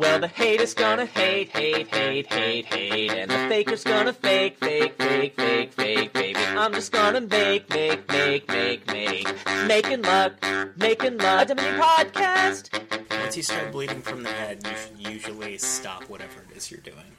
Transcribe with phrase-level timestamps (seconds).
[0.00, 4.94] Well, the haters gonna hate, hate, hate, hate, hate, and the fakers gonna fake, fake,
[4.96, 6.40] fake, fake, fake, baby.
[6.40, 9.28] I'm just gonna make, make, make, make, make,
[9.66, 10.42] making luck,
[10.78, 11.42] making luck.
[11.42, 13.20] A Dominion podcast.
[13.20, 16.80] Once you start bleeding from the head, you should usually stop whatever it is you're
[16.80, 17.12] doing.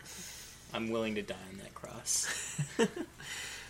[0.74, 2.58] I'm willing to die on that cross.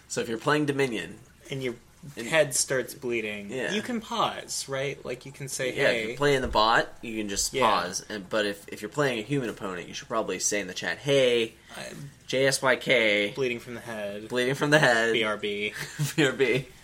[0.07, 1.19] So if you're playing Dominion,
[1.49, 1.75] And your
[2.17, 3.51] And- head starts bleeding.
[3.51, 3.71] Yeah.
[3.73, 5.03] You can pause, right?
[5.05, 7.69] Like you can say, yeah, if "Hey, you're playing the bot, you can just Yeah.
[7.69, 8.03] pause.
[8.09, 10.73] And but if, if you're playing a human opponent, you should probably say in the
[10.73, 15.73] chat, "Hey, I'm JSYK, bleeding from the head." bleeding from the head, BRB.
[16.15, 16.65] BRB."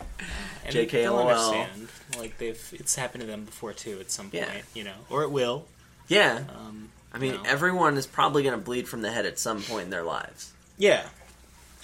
[0.66, 1.88] And JKLOL.
[2.18, 4.00] Like they've, it's happened to them before too.
[4.02, 4.62] At some point, Yeah.
[4.74, 5.66] you know, or it will.
[6.10, 9.62] Yeah, Um, I mean, everyone is probably going to bleed from the head at some
[9.62, 10.52] point in their lives.
[10.78, 11.08] Yeah,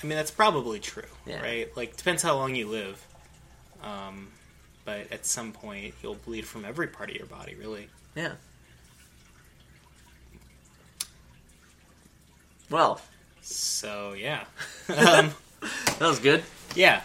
[0.01, 1.69] I mean that's probably true, right?
[1.77, 3.01] Like depends how long you live.
[3.83, 4.29] Um,
[4.85, 7.87] but at some point you'll bleed from every part of your body, really.
[8.15, 8.33] Yeah.
[12.69, 13.01] Well,
[13.41, 14.45] So yeah,
[14.89, 16.43] um, that was good.
[16.75, 17.01] yeah.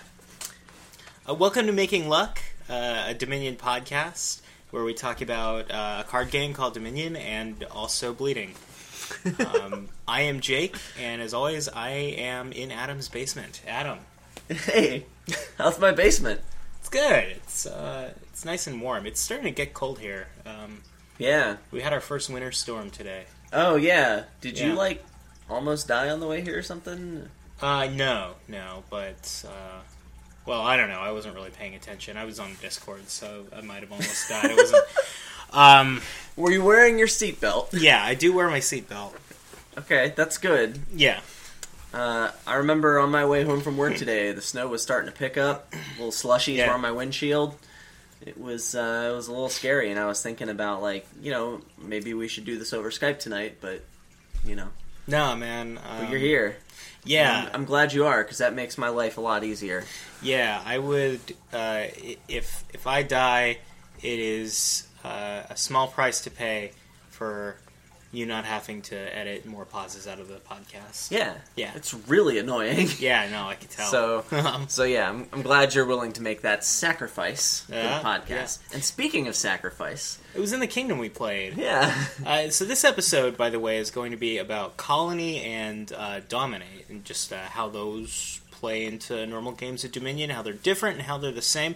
[1.28, 2.38] Uh, welcome to Making Luck,
[2.70, 4.40] uh, a Dominion podcast
[4.70, 8.54] where we talk about uh, a card game called Dominion and also bleeding.
[9.54, 13.60] um, I am Jake, and as always, I am in Adam's basement.
[13.66, 13.98] Adam,
[14.48, 15.04] Hey,
[15.58, 16.40] how's my basement?
[16.88, 17.24] It's good.
[17.36, 19.06] It's uh, it's nice and warm.
[19.06, 20.28] It's starting to get cold here.
[20.46, 20.82] Um,
[21.18, 21.56] Yeah.
[21.70, 23.24] we had our first winter storm today.
[23.52, 24.24] Oh yeah.
[24.40, 25.04] Did you like
[25.50, 27.28] almost die on the way here or something?
[27.60, 29.80] Uh, no, no, but uh,
[30.46, 31.00] well, I don't know.
[31.00, 32.16] I wasn't really paying attention.
[32.16, 34.50] I was on Discord, so I might have almost died.
[34.50, 34.84] It wasn't.
[35.50, 36.02] Um,
[36.36, 37.68] Were you wearing your seatbelt?
[37.72, 39.14] yeah, I do wear my seatbelt.
[39.78, 40.78] Okay, that's good.
[40.94, 41.20] Yeah,
[41.92, 45.16] Uh, I remember on my way home from work today, the snow was starting to
[45.16, 45.72] pick up.
[45.96, 46.68] Little slushies Yeah.
[46.68, 47.54] were on my windshield.
[48.20, 51.30] It was uh, it was a little scary, and I was thinking about like you
[51.30, 53.82] know maybe we should do this over Skype tonight, but
[54.44, 54.68] you know
[55.06, 55.76] no, man.
[55.76, 56.56] but Um, you're here.
[57.04, 59.84] Yeah, I'm, I'm glad you are because that makes my life a lot easier.
[60.20, 60.60] yeah.
[60.66, 61.20] I would
[61.52, 61.84] uh,
[62.28, 63.58] if if I die,
[64.02, 66.72] it is uh, a small price to pay
[67.10, 67.56] for
[68.10, 71.10] you not having to edit more pauses out of the podcast.
[71.10, 71.72] Yeah, Yeah.
[71.74, 72.88] it's really annoying.
[72.98, 73.90] Yeah, no, I can tell.
[73.90, 74.24] So,
[74.68, 78.60] so yeah, I'm, I'm glad you're willing to make that sacrifice for the podcast.
[78.72, 81.56] And speaking of sacrifice, it was in the kingdom we played.
[81.58, 81.94] yeah,
[82.26, 86.20] Uh, so this episode, by the way, is going to be about colony and uh,
[86.28, 90.96] dominate, and just uh, how those play into normal games of Dominion, how they're different
[90.96, 91.74] and how they're the same.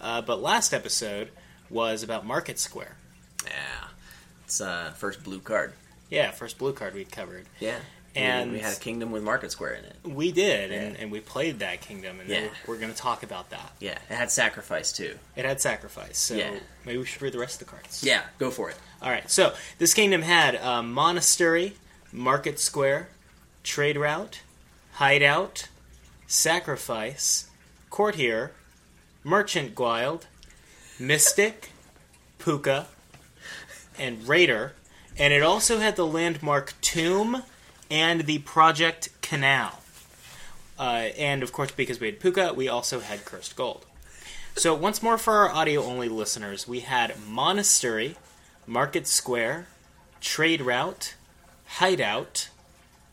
[0.00, 1.28] Uh, but last episode
[1.70, 2.96] was about Market Square.
[3.44, 3.88] yeah,
[4.60, 5.72] uh, first blue card.
[6.10, 7.46] Yeah, first blue card we covered.
[7.60, 7.78] Yeah,
[8.14, 9.96] And- we, we had a kingdom with Market Square in it.
[10.04, 11.02] We did, and, Yeah.
[11.02, 12.42] and we played that kingdom, and Yeah.
[12.66, 13.72] we're, we're going to talk about that.
[13.80, 15.18] Yeah, it had sacrifice too.
[15.34, 16.54] It had sacrifice, so Yeah.
[16.84, 18.02] maybe we should read the rest of the cards.
[18.04, 18.76] Yeah, go for it.
[19.02, 21.74] All right, so this kingdom had uh, monastery,
[22.12, 23.08] market square,
[23.64, 24.40] trade route,
[24.92, 25.68] hideout,
[26.26, 27.46] sacrifice,
[27.90, 28.52] courtier,
[29.24, 30.26] merchant guild,
[30.98, 31.70] mystic,
[32.38, 32.86] pooka,
[33.98, 34.72] and raider,
[35.16, 37.42] and it also had the landmark tomb
[37.90, 39.80] and the project canal.
[40.78, 43.86] Uh, and of course, because we had pooka, we also had cursed gold.
[44.56, 48.16] So once more for our audio-only listeners, we had monastery,
[48.66, 49.66] market square,
[50.20, 51.14] trade route,
[51.66, 52.48] hideout,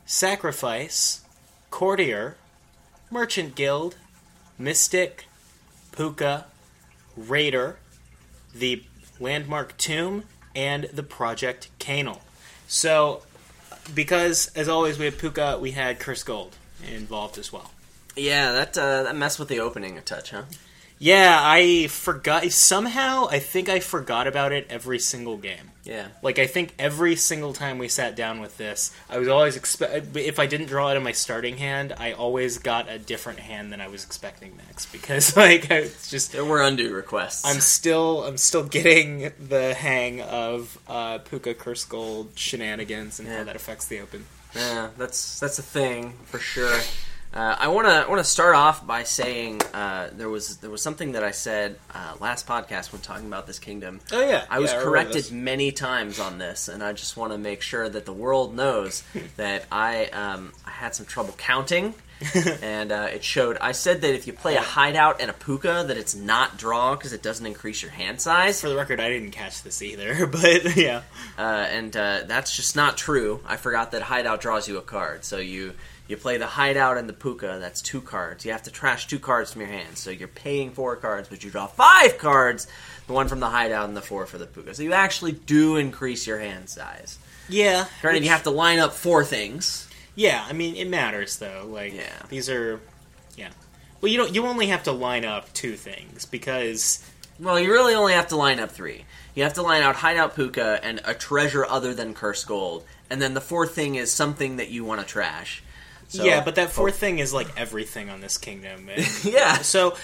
[0.06, 1.22] sacrifice,
[1.70, 2.38] courtier,
[3.09, 3.96] merchant guild,
[4.58, 5.25] mystic,
[5.91, 6.46] pooka,
[7.18, 7.78] raider,
[8.53, 8.84] the
[9.20, 10.24] landmark tomb,
[10.56, 12.22] and the project canal.
[12.67, 13.23] So,
[13.94, 16.56] because as always we had pooka, we had cursed gold
[16.88, 17.72] involved as well.
[18.16, 20.44] Yeah, that uh, that messed with the opening a touch, huh?
[21.00, 22.51] Yeah, I forgot.
[22.51, 25.71] Somehow, I think I forgot about it every single game.
[25.91, 29.56] Yeah, Like I think every single time we sat down with this, I was always
[29.57, 30.16] expect.
[30.16, 33.74] If I didn't draw out of my starting hand, I always got a different hand
[33.74, 37.44] than I was expecting next because like I it's just there were undue requests.
[37.46, 43.40] I'm still I'm still getting the hang of uh, Pooka Curse Gold shenanigans and Yeah.
[43.40, 44.26] how that affects the open.
[44.55, 46.79] Yeah, that's that's a thing for sure.
[47.33, 50.81] Uh, I want to want to start off by saying uh, there was there was
[50.81, 54.01] something that I said uh, last podcast when talking about this kingdom.
[54.11, 57.37] Oh yeah, I was Yeah, corrected many times on this, and I just want to
[57.37, 59.03] make sure that the world knows
[59.37, 61.93] that I um, I had some trouble counting,
[62.61, 63.57] and uh, it showed.
[63.61, 66.95] I said that if you play a hideout and a pooka, that it's not draw
[66.95, 70.28] because it doesn't increase your hand size, For the record, I didn't catch this either,
[70.28, 71.03] but yeah.
[71.37, 73.39] uh, and uh, that's just not true.
[73.47, 75.73] I forgot that hideout draws you a card, so you.
[76.11, 77.59] You play the hideout and the pooka.
[77.59, 78.46] That's two cards.
[78.46, 79.97] You have to trash two cards from your hand.
[79.97, 82.67] So you're paying four cards, but you draw five cards.
[83.08, 84.75] The one from the hideout and the four for the pooka.
[84.75, 87.17] So you actually do increase your hand size.
[87.47, 87.85] Yeah.
[88.02, 89.87] Granted, which- you have to line up four things.
[90.13, 91.66] Yeah, I mean it matters though.
[91.69, 92.11] Like Yeah.
[92.28, 92.81] these are
[93.37, 93.49] yeah.
[94.02, 96.99] Well, you don't you only have to line up two things because
[97.40, 99.05] Well, you really only have to line up three.
[99.34, 103.22] You have to line out Hideout Pooka and a treasure other than Curse Gold, and
[103.22, 105.64] then the fourth thing is something that you want to trash.
[106.11, 108.90] So- yeah, but that fourth thing is like everything on this kingdom.
[109.23, 109.96] Yeah, so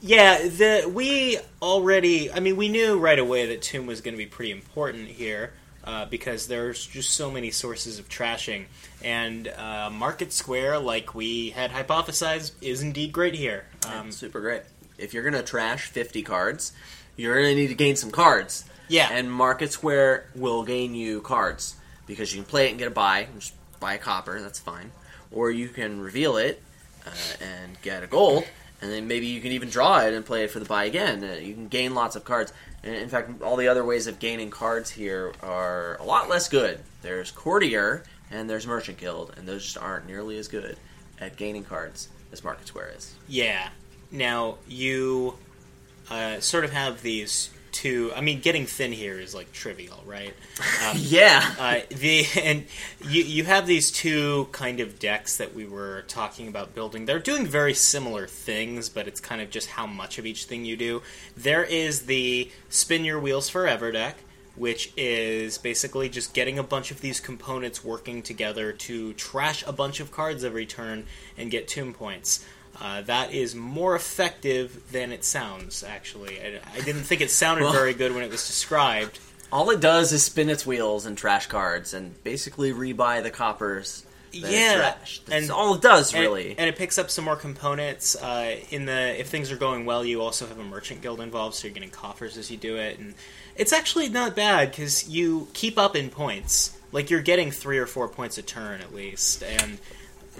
[0.00, 4.18] yeah, the we already I mean we knew right away that Tomb was going to
[4.18, 5.52] be pretty important here.
[5.84, 8.64] Uh, because there's just so many sources of trashing,
[9.04, 13.66] and uh, Market Square, like we had hypothesized, is indeed great here.
[13.88, 14.62] Um, super great.
[14.98, 16.72] If you're gonna trash 50 cards,
[17.14, 18.64] you're gonna need to gain some cards.
[18.88, 19.08] Yeah.
[19.12, 21.76] and Market Square will gain you cards
[22.08, 24.90] because you can play it and get a buy, just buy a copper, that's fine.
[25.30, 26.62] Or you can reveal it
[27.06, 27.10] uh,
[27.42, 28.44] and get a gold,
[28.80, 31.22] and then maybe you can even draw it and play it for the buy again.
[31.24, 32.52] Uh, you can gain lots of cards.
[32.82, 36.48] And in fact, all the other ways of gaining cards here are a lot less
[36.48, 36.80] good.
[37.02, 40.76] There's Courtier and there's Merchant Guild, and those just aren't nearly as good
[41.20, 43.14] at gaining cards as Market Square is.
[43.28, 43.68] Yeah.
[44.10, 45.36] Now you
[46.10, 47.50] uh, sort of have these
[47.86, 48.12] two.
[48.14, 50.34] I mean, getting thin here is like trivial, right?
[50.86, 51.54] Um, Yeah.
[51.58, 52.64] uh, the and
[53.08, 57.06] you you have these two kind of decks that we were talking about building.
[57.06, 60.64] They're doing very similar things, but it's kind of just how much of each thing
[60.64, 61.02] you do.
[61.36, 64.16] There is the spin your wheels forever deck.
[64.56, 69.72] Which is basically just getting a bunch of these components working together to trash a
[69.72, 71.04] bunch of cards every turn
[71.36, 72.42] and get tomb points.
[72.80, 75.82] Uh, that is more effective than it sounds.
[75.82, 79.18] Actually, I, I didn't think it sounded Well- very good when it was described.
[79.52, 84.04] All it does is spin its wheels and trash cards and basically rebuy the coppers.
[84.32, 84.76] That Yeah.
[84.78, 86.54] That's and- all it does, And- really.
[86.58, 88.16] and, it picks up some more components.
[88.16, 91.54] Uh, in the if things are going well, you also have a merchant guild involved,
[91.54, 93.14] so you're getting coffers as you do it, and
[93.54, 96.72] it's actually not bad because you keep up in points.
[96.92, 99.78] Like you're getting three or four points a turn at least, and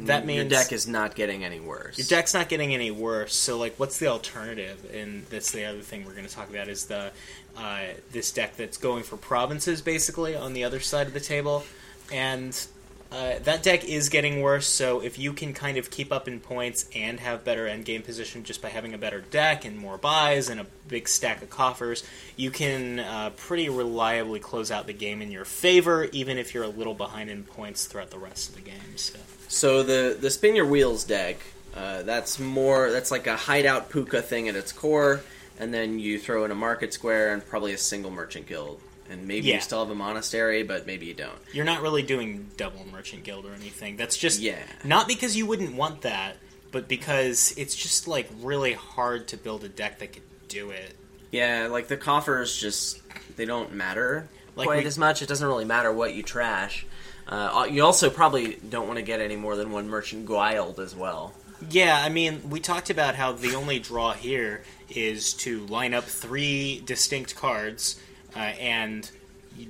[0.02, 1.98] that means your deck is not getting any worse.
[1.98, 3.34] your deck's not getting any worse.
[3.34, 4.90] So, like, what's the alternative?
[4.92, 7.10] And that's the other thing we're going to talk about is the
[7.56, 7.80] uh,
[8.12, 11.64] this deck that's going for provinces, basically, on the other side of the table,
[12.12, 12.66] and
[13.10, 14.66] uh, that deck is getting worse.
[14.66, 18.02] So, if you can kind of keep up in points and have better end game
[18.02, 21.48] position just by having a better deck and more buys and a big stack of
[21.48, 22.04] coffers,
[22.36, 26.64] you can uh, pretty reliably close out the game in your favor, even if you're
[26.64, 28.96] a little behind in points throughout the rest of the game.
[28.96, 29.18] So.
[29.48, 31.36] So the the spin your wheels deck,
[31.74, 35.20] uh, that's more that's like a hideout pooka thing at its core,
[35.58, 39.26] and then you throw in a market square and probably a single merchant guild, and
[39.26, 39.56] maybe Yeah.
[39.56, 41.38] you still have a monastery, but maybe you don't.
[41.52, 43.96] You're not really doing double merchant guild or anything.
[43.96, 44.58] That's just Yeah.
[44.84, 46.36] not because you wouldn't want that,
[46.72, 50.96] but because it's just like really hard to build a deck that could do it.
[51.30, 53.00] Yeah, like the coffers just
[53.36, 55.22] they don't matter Like quite we- as much.
[55.22, 56.84] It doesn't really matter what you trash.
[57.28, 60.94] Uh, you also probably don't want to get any more than one merchant guild as
[60.94, 61.34] well.
[61.70, 66.04] Yeah, I mean, we talked about how the only draw here is to line up
[66.04, 67.98] three distinct cards,
[68.36, 69.10] uh, and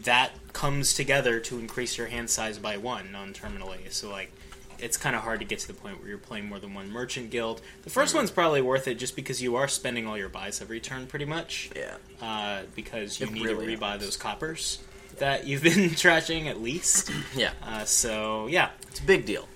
[0.02, 3.90] that comes together to increase your hand size by one non-terminally.
[3.92, 4.32] So, like,
[4.78, 6.90] it's kind of hard to get to the point where you're playing more than one
[6.90, 7.62] merchant guild.
[7.84, 10.80] The 1st one's probably worth it just because you are spending all your buys every
[10.80, 11.70] turn, pretty much.
[11.74, 11.94] Yeah.
[12.20, 14.04] uh, because you It need really to rebuy helps.
[14.04, 14.78] those coppers
[15.18, 17.10] that you've been trashing at least.
[17.36, 19.46] Yeah, Uh, so yeah, it's a big deal.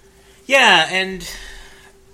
[0.47, 1.29] yeah, and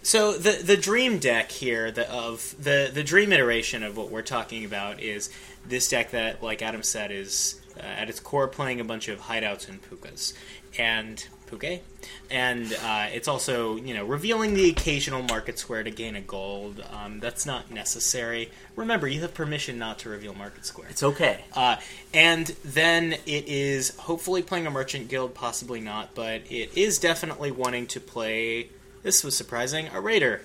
[0.02, 4.22] so the the dream deck here, the of the the dream iteration of what we're
[4.22, 5.30] talking about is
[5.66, 9.20] this deck that, like Adam said, is uh, at its core playing a bunch of
[9.22, 10.32] hideouts and pookas
[10.78, 11.82] and puke,
[12.30, 16.82] and uh, it's also you know revealing the occasional market square to gain a gold.
[16.92, 18.50] Um, that's not necessary.
[18.74, 20.88] Remember, you have permission not to reveal market square.
[20.90, 21.44] It's okay.
[21.54, 21.76] Uh,
[22.12, 27.50] and then it is hopefully playing a merchant guild, possibly not, but it is definitely
[27.50, 28.68] wanting to play.
[29.02, 29.88] This was surprising.
[29.92, 30.42] A raider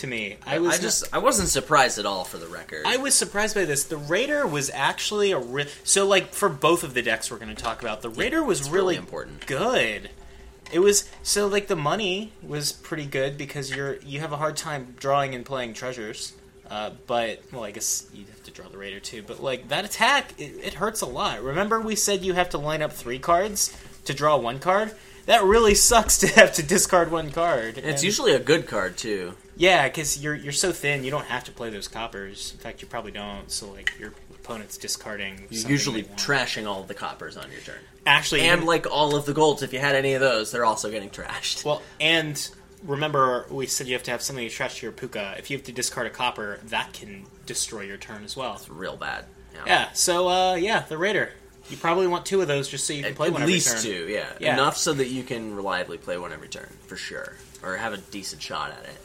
[0.00, 0.36] to me.
[0.46, 2.84] I was I just I wasn't surprised at all for the record.
[2.86, 3.84] I was surprised by this.
[3.84, 7.54] The Raider was actually a re- so like for both of the decks we're going
[7.54, 8.02] to talk about.
[8.02, 9.46] The Raider was really really important.
[9.46, 10.10] good.
[10.72, 14.56] It was so like the money was pretty good because you're you have a hard
[14.56, 16.32] time drawing and playing treasures.
[16.70, 19.22] Uh, but well, I guess you have to draw the Raider too.
[19.26, 21.42] But like that attack, it, it hurts a lot.
[21.42, 24.92] Remember we said you have to line up three cards to draw one card.
[25.26, 27.78] That really sucks to have to discard one card.
[27.78, 29.34] it's And- usually a good card too.
[29.56, 32.52] yeah, because you're you're so thin, you don't have to play those coppers.
[32.52, 33.50] In fact, you probably don't.
[33.50, 34.12] So like your
[34.50, 35.46] opponent's discarding.
[35.48, 39.24] You're usually trashing all of the coppers on your turn, Actually, and like all of
[39.24, 39.62] the golds.
[39.62, 41.64] If you had any of those, they're also getting trashed.
[41.64, 42.50] well, and
[42.84, 45.38] remember we said you have to have something to trash to your pooka.
[45.38, 48.54] If you have to discard a copper, that can destroy your turn as well.
[48.54, 49.26] It's real bad.
[49.66, 49.92] Yeah.
[49.92, 51.30] So uh, yeah, the raider.
[51.68, 53.84] You probably want two of those just so you can play At one every least
[53.84, 54.32] two, yeah.
[54.40, 54.54] Yeah.
[54.54, 57.34] Enough so that you can reliably play one every turn, for sure.
[57.62, 58.96] Or have a decent shot at it.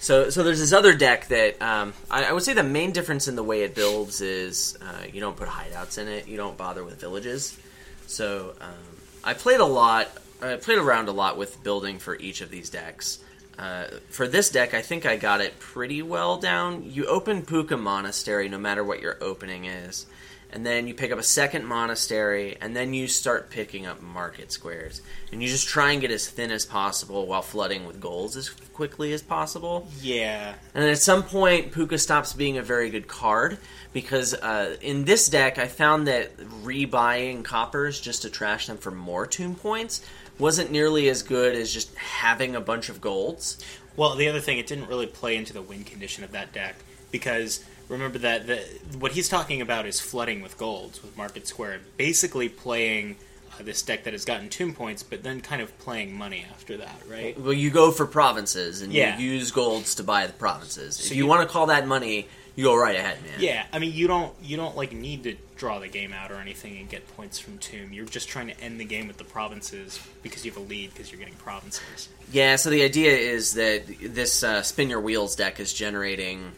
[0.00, 3.28] So, so there's this other deck that um, I, I would say the main difference
[3.28, 6.28] in the way it builds is uh, you don't put hideouts in it.
[6.28, 7.58] You don't bother with villages.
[8.06, 10.08] So um, I played a lot.
[10.40, 13.18] I played around a lot with building for each of these decks.
[13.58, 16.90] Uh, for this deck, I think I got it pretty well down.
[16.90, 20.06] You open Pooka Monastery no matter what your opening is,
[20.56, 24.50] and then you pick up a second monastery, and then you start picking up market
[24.50, 28.38] squares, and you just try and get as thin as possible while flooding with golds
[28.38, 29.86] as quickly as possible.
[30.00, 30.54] Yeah.
[30.74, 33.58] And at some point, Pooka stops being a very good card
[33.92, 38.90] because uh, in this deck, I found that rebuying coppers just to trash them for
[38.90, 40.00] more tomb points
[40.38, 43.62] wasn't nearly as good as just having a bunch of golds.
[43.94, 46.76] Well, the other thing, it didn't really play into the win condition of that deck
[47.10, 48.56] because remember that the,
[48.98, 53.16] what he's talking about is flooding with golds with Market Square, basically playing
[53.58, 56.76] uh, this deck that has gotten tomb points, but then kind of playing money after
[56.78, 57.38] that, right?
[57.40, 59.18] Well, you go for provinces and Yeah.
[59.18, 60.96] you use golds to buy the provinces.
[60.96, 63.34] So if you, you- want to call that money, you go right ahead, man.
[63.38, 66.36] Yeah, I mean you don't you don't like need to draw the game out or
[66.36, 67.92] anything and get points from tomb.
[67.92, 70.90] You're just trying to end the game with the provinces because you have a lead
[70.94, 72.08] because you're getting provinces.
[72.32, 76.50] Yeah, so the idea is that this uh, spin your wheels deck is generating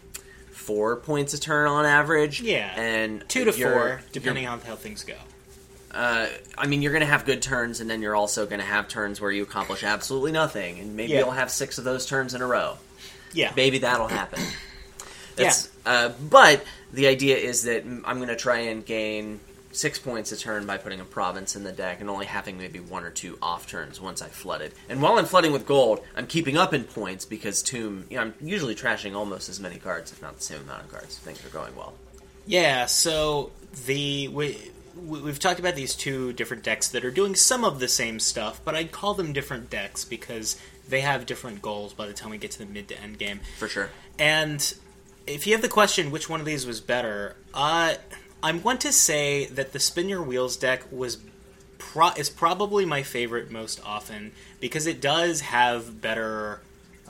[0.68, 2.42] four points a turn on average.
[2.42, 5.14] Yeah, and two to four depending on how things go.
[5.90, 6.26] Uh,
[6.58, 8.86] I mean, you're going to have good turns, and then you're also going to have
[8.88, 11.20] turns where you accomplish absolutely nothing, and maybe Yeah.
[11.20, 12.76] you'll have six of those turns in a row.
[13.32, 14.42] Yeah, Maybe that'll happen.
[15.36, 20.32] That's, uh, but the idea is that I'm going to try and gain six points
[20.32, 23.10] a turn by putting a province in the deck and only having maybe one or
[23.10, 24.72] two off turns once I flooded.
[24.88, 28.22] And while I'm flooding with gold, I'm keeping up in points because Tomb, you know,
[28.22, 31.18] I'm usually trashing almost as many cards, if not the same amount of cards.
[31.18, 31.92] Things are going well.
[32.46, 33.50] Yeah, so
[33.86, 34.58] the we,
[34.96, 38.18] we- we've talked about these two different decks that are doing some of the same
[38.18, 40.56] stuff, but I'd call them different decks because
[40.88, 43.40] they have different goals by the time we get to the mid to end game.
[43.58, 43.90] For sure.
[44.18, 44.74] And
[45.26, 47.94] if you have the question which one of these was better, uh,
[48.42, 51.18] I'm going to say that the Spin Your Wheels deck was
[51.78, 56.60] pro- is probably my favorite most often because it does have better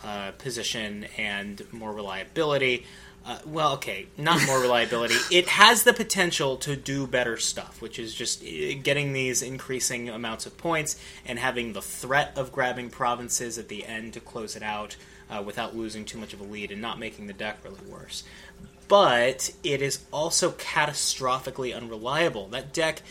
[0.02, 2.86] uh, position and more reliability.
[3.26, 5.16] Uh, well, okay, not more reliability.
[5.30, 8.46] It has the potential to do better stuff, which is just uh,
[8.82, 13.84] getting these increasing amounts of points and having the threat of grabbing provinces at the
[13.84, 14.96] end to close it out
[15.28, 18.24] uh, without losing too much of a lead and not making the deck really worse
[18.88, 22.48] but it is also catastrophically unreliable.
[22.48, 23.02] That deck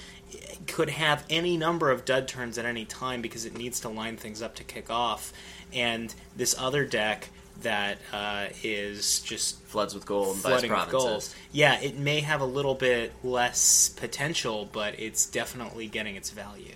[0.67, 4.17] could have any number of dud turns at any time because it needs to line
[4.17, 5.31] things up to kick off.
[5.74, 7.29] And this other deck
[7.62, 11.29] that uh, is just Floods with gold and buys flooding with gold.
[11.51, 16.75] Yeah, it may have a little bit less potential, but it's definitely getting its value.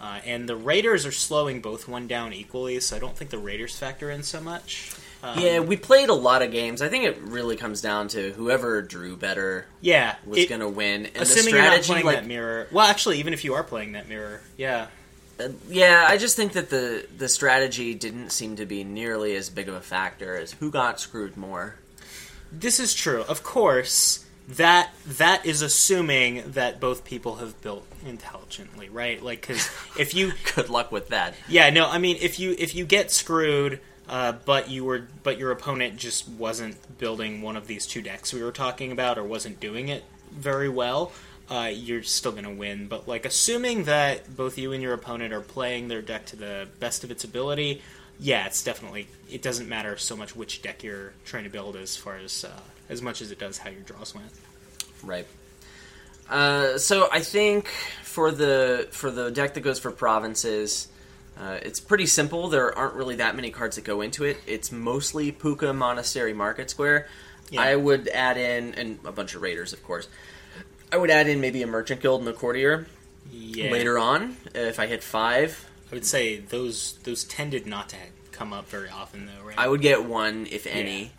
[0.00, 3.38] Uh, and the Raiders are slowing both one down equally, so I don't think the
[3.38, 4.92] Raiders factor in so much.
[5.22, 6.80] Um, Yeah, we played a lot of games.
[6.82, 11.06] I think it really comes down to whoever drew better yeah, was it- to win.
[11.06, 12.68] And Assuming the you're not strategy, playing like, that mirror.
[12.72, 14.86] Well, actually, even if you are playing that mirror, yeah.
[15.38, 19.48] Uh, yeah, I just think that the the strategy didn't seem to be nearly as
[19.50, 21.76] big of a factor as who got screwed more.
[22.52, 23.22] This is true.
[23.22, 29.22] Of course, that that is assuming that both people have built intelligently, right?
[29.22, 31.34] Like, because if you, Good luck with that.
[31.48, 35.38] yeah, no, I mean, if you if you get screwed, uh, but you were but
[35.38, 39.24] your opponent just wasn't building one of these two decks we were talking about, or
[39.24, 40.02] wasn't doing it
[40.32, 41.12] very well.
[41.48, 45.32] Uh, you're still going to win, but like assuming that both you and your opponent
[45.32, 47.82] are playing their deck to the best of its ability,
[48.18, 51.96] yeah, it's definitely it doesn't matter so much which deck you're trying to build as
[51.96, 52.50] far as uh,
[52.88, 54.32] as much as it does how your draws went.
[55.04, 55.26] Right.
[56.28, 57.68] Uh, so I think
[58.02, 60.88] for the for the deck that goes for provinces,
[61.40, 62.48] uh, it's pretty simple.
[62.48, 64.36] There aren't really that many cards that go into it.
[64.46, 67.08] It's mostly Pooka Monastery Market Square.
[67.50, 67.62] Yeah.
[67.62, 70.08] I would add in and a bunch of raiders, of course.
[70.92, 72.86] I would add in maybe a merchant guild and a courtier
[73.32, 75.66] Yeah, later on if I hit five.
[75.90, 77.96] I would say those those tended not to
[78.32, 79.58] come up very often though, right?
[79.58, 81.12] I would get one if any.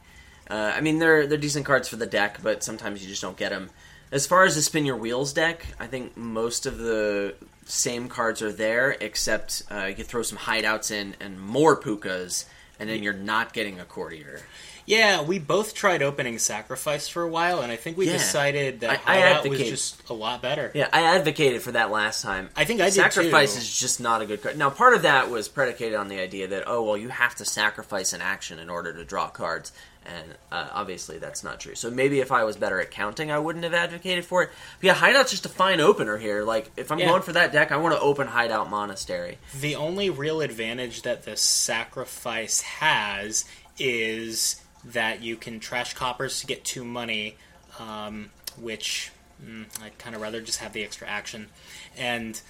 [0.50, 3.38] Uh, I mean, they're they're decent cards for the deck, but sometimes you just don't
[3.38, 3.70] get them.
[4.12, 7.36] As far as the spin your wheels deck, I think most of the
[7.72, 12.46] same cards are there, except uh, you could throw some hideouts in and more pookas,
[12.80, 14.42] and then you're not getting a courtier.
[14.88, 18.14] Yeah, we both tried opening Sacrifice for a while, and I think we Yeah.
[18.14, 20.72] decided that I- I Hideout was just a lot better.
[20.74, 22.50] Yeah, I advocated for that last time.
[22.58, 23.60] I think I did Sacrifice too.
[23.60, 24.58] is just not a good card.
[24.58, 27.46] Now, part of that was predicated on the idea that oh well, you have to
[27.46, 29.72] sacrifice an action in order to draw cards,
[30.06, 31.76] and uh, obviously that's not true.
[31.76, 34.50] So maybe if I was better at counting, I wouldn't have advocated for it.
[34.80, 36.44] But yeah, Hideout's just a fine opener here.
[36.44, 37.08] Like if I'm Yeah.
[37.10, 39.38] going for that deck, I want to open Hideout Monastery.
[39.60, 43.46] The only real advantage that the Sacrifice has
[43.78, 47.38] is that you can trash coppers to get two money,
[47.80, 49.12] um, which
[49.44, 51.50] mm, I'd kind of rather just have the extra action.
[51.98, 52.42] And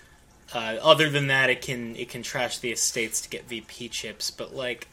[0.54, 4.32] uh, other than that, it can it can trash the estates to get VP chips.
[4.32, 4.88] But like,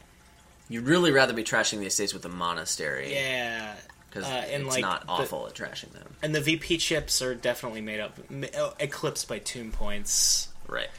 [0.69, 3.73] You'd really rather be trashing the estates with a monastery yeah,
[4.09, 6.07] because uh, it's like, not the- awful at trashing them.
[6.21, 8.17] and the VP chips are definitely made up,
[8.55, 10.47] oh, eclipsed by tomb points.
[10.67, 10.89] Right.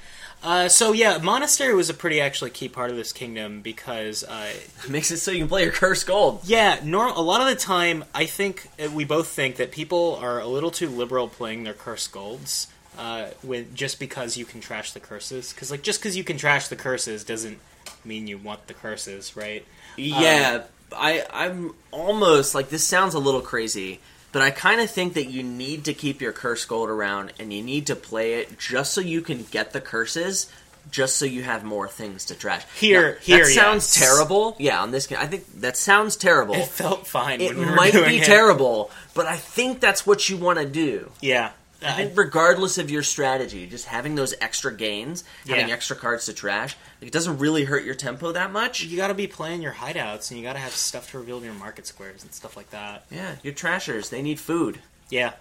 [0.43, 4.50] Uh, so yeah, monastery was a pretty actually key part of this kingdom because uh,
[4.89, 6.41] Makes it so you can play your cursed gold.
[6.45, 10.19] Yeah, norm- a lot of the time, I think uh, we both think that people
[10.21, 12.69] are a little too liberal playing their curse golds.
[12.99, 16.37] Uh, with just because you can trash the curses, because like just because you can
[16.37, 17.59] trash the curses doesn't
[18.04, 19.64] mean you want the curses, right?
[19.97, 24.00] Yeah, I I'm almost like this sounds a little crazy,
[24.33, 27.52] but I kind of think that you need to keep your curse gold around and
[27.52, 30.50] you need to play it just so you can get the curses.
[30.90, 32.64] Just so you have more things to trash.
[32.75, 34.09] Here- Now, here, that sounds yes.
[34.09, 34.57] terrible.
[34.59, 36.54] Yeah, on this, game, I think that sounds terrible.
[36.54, 37.42] It felt fine.
[37.42, 38.25] It when we were might doing be it.
[38.25, 41.11] terrible, but I think that's what you want to do.
[41.21, 41.50] Yeah,
[41.82, 46.32] I think regardless of your strategy, just having those extra gains, having extra cards to
[46.32, 48.82] trash, like, it doesn't really hurt your tempo that much.
[48.82, 51.42] you got to be playing your hideouts, and you got to have stuff to reveal
[51.42, 53.06] your market squares and stuff like that.
[53.10, 54.80] Yeah, your trashers, they need food.
[55.08, 55.32] Yeah.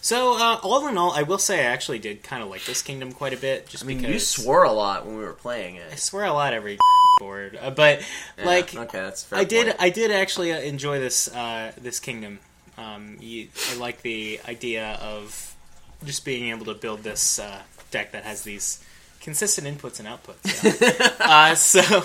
[0.00, 2.82] So uh, all in all, I will say I actually did kind of like this
[2.82, 3.66] kingdom quite a bit.
[3.68, 5.86] Just I mean, because you swore a lot when we were playing it.
[5.90, 6.78] I swear a lot every
[7.18, 8.02] board, uh, but
[8.38, 9.38] Yeah, like okay, that's fair.
[9.38, 9.74] I did.
[9.78, 12.38] I did actually uh, enjoy this uh, this kingdom.
[12.78, 15.55] Um, you, I like the idea of
[16.04, 18.82] just being able to build this uh, deck that has these
[19.20, 20.62] consistent inputs and outputs.
[21.00, 21.12] yeah.
[21.50, 22.04] uh, so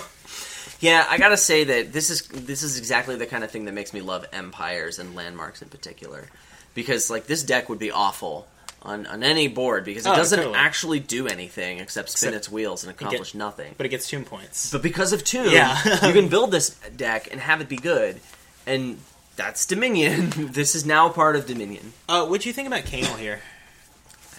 [0.80, 3.74] Yeah, I gotta say that this is this is exactly the kind of thing that
[3.74, 6.28] makes me love empires and landmarks in particular,
[6.74, 8.48] because like this deck would be awful
[8.82, 10.56] on, on any board because it Oh, doesn't totally.
[10.58, 13.76] actually do anything except spin Except its wheels and accomplish get- nothing.
[13.78, 14.72] but it gets tomb points.
[14.72, 15.78] But because of Tomb, Yeah.
[16.08, 18.20] you can build this deck and have it be good,
[18.66, 18.98] and
[19.36, 20.32] that's Dominion.
[20.52, 21.94] this is now part of Dominion.
[22.10, 23.42] Uh, what do you think about Canal here?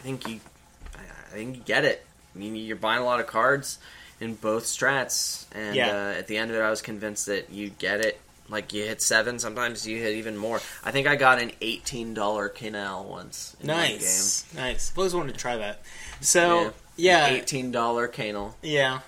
[0.03, 0.41] I think you,
[0.97, 2.05] I think you get it.
[2.35, 3.79] I mean, you're buying a lot of cards
[4.21, 5.88] in both strats, and Yeah.
[5.88, 8.21] uh, at the end of it, I was convinced that you get it.
[8.49, 10.61] Like you hit seven, sometimes you hit even more.
[10.85, 13.57] I think I got an eighteen dollar canal once.
[13.61, 14.91] In Nice, nice.
[14.91, 15.81] I've always wanted to try that.
[16.21, 16.73] So game.
[16.97, 18.57] yeah, eighteen dollar canal.
[18.61, 19.01] Yeah.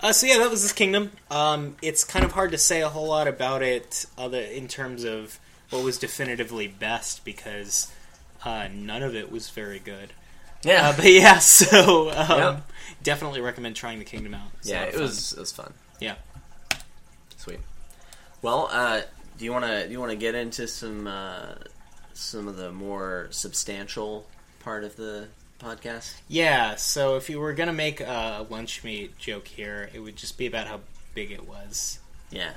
[0.00, 1.12] Uh, so yeah, that was this kingdom.
[1.30, 5.04] Um, it's kind of hard to say a whole lot about it, other in terms
[5.04, 7.92] of what was definitively best, because
[8.44, 10.12] uh, none of it was very good.
[10.62, 12.60] Yeah, Uh, but yeah, so um, Yeah.
[13.02, 14.48] definitely recommend trying the kingdom out.
[14.58, 15.02] It's yeah, it fun.
[15.02, 15.72] was it was fun.
[16.00, 16.16] Yeah.
[17.36, 17.60] Sweet.
[18.42, 19.02] Well, uh,
[19.38, 21.54] do you want to do you want to get into some uh,
[22.12, 24.26] some of the more substantial
[24.60, 26.14] part of the podcast?
[26.28, 26.74] Yeah.
[26.76, 30.46] So if you were gonna make a lunch meat joke here, it would just be
[30.46, 30.80] about how
[31.14, 31.98] big it was.
[32.30, 32.52] Yeah,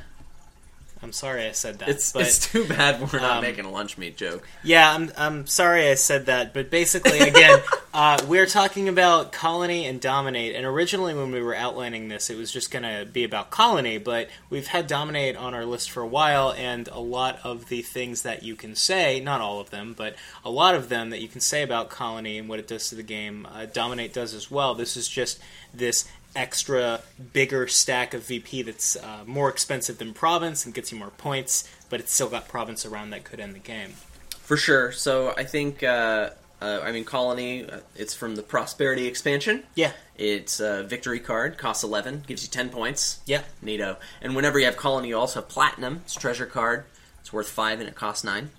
[1.04, 1.90] I'm sorry I said that.
[1.90, 4.48] it's but it's too bad we're not um, making a lunch meat joke.
[4.64, 7.60] Yeah, I'm, I'm sorry I said that, but basically, again,
[7.94, 12.38] uh, we're talking about Colony and Dominate, and originally when we were outlining this, it
[12.38, 16.02] was just going to be about Colony, but we've had Dominate on our list for
[16.02, 19.72] a while, and a lot of the things that you can say, not all of
[19.72, 22.68] them, but a lot of them that you can say about Colony and what it
[22.68, 24.74] does to the game, uh, Dominate does as well.
[24.74, 25.40] This is just
[25.74, 27.02] this extra
[27.34, 31.70] bigger stack of VP that's uh, more expensive than Province and gets you more points,
[31.90, 33.92] but it's still got Province around that could end the game.
[34.30, 34.92] For sure.
[34.92, 37.66] So I think uh, uh, I mean Colony.
[37.70, 39.64] Uh, it's from the Prosperity expansion.
[39.76, 39.92] Yeah.
[40.18, 43.20] It's a victory card, costs eleven, gives you ten points.
[43.26, 43.44] Yeah.
[43.64, 43.98] Neato.
[44.22, 46.02] And whenever you have Colony, you also have Platinum.
[46.06, 46.86] It's a treasure card.
[47.22, 48.50] It's worth five and it costs nine.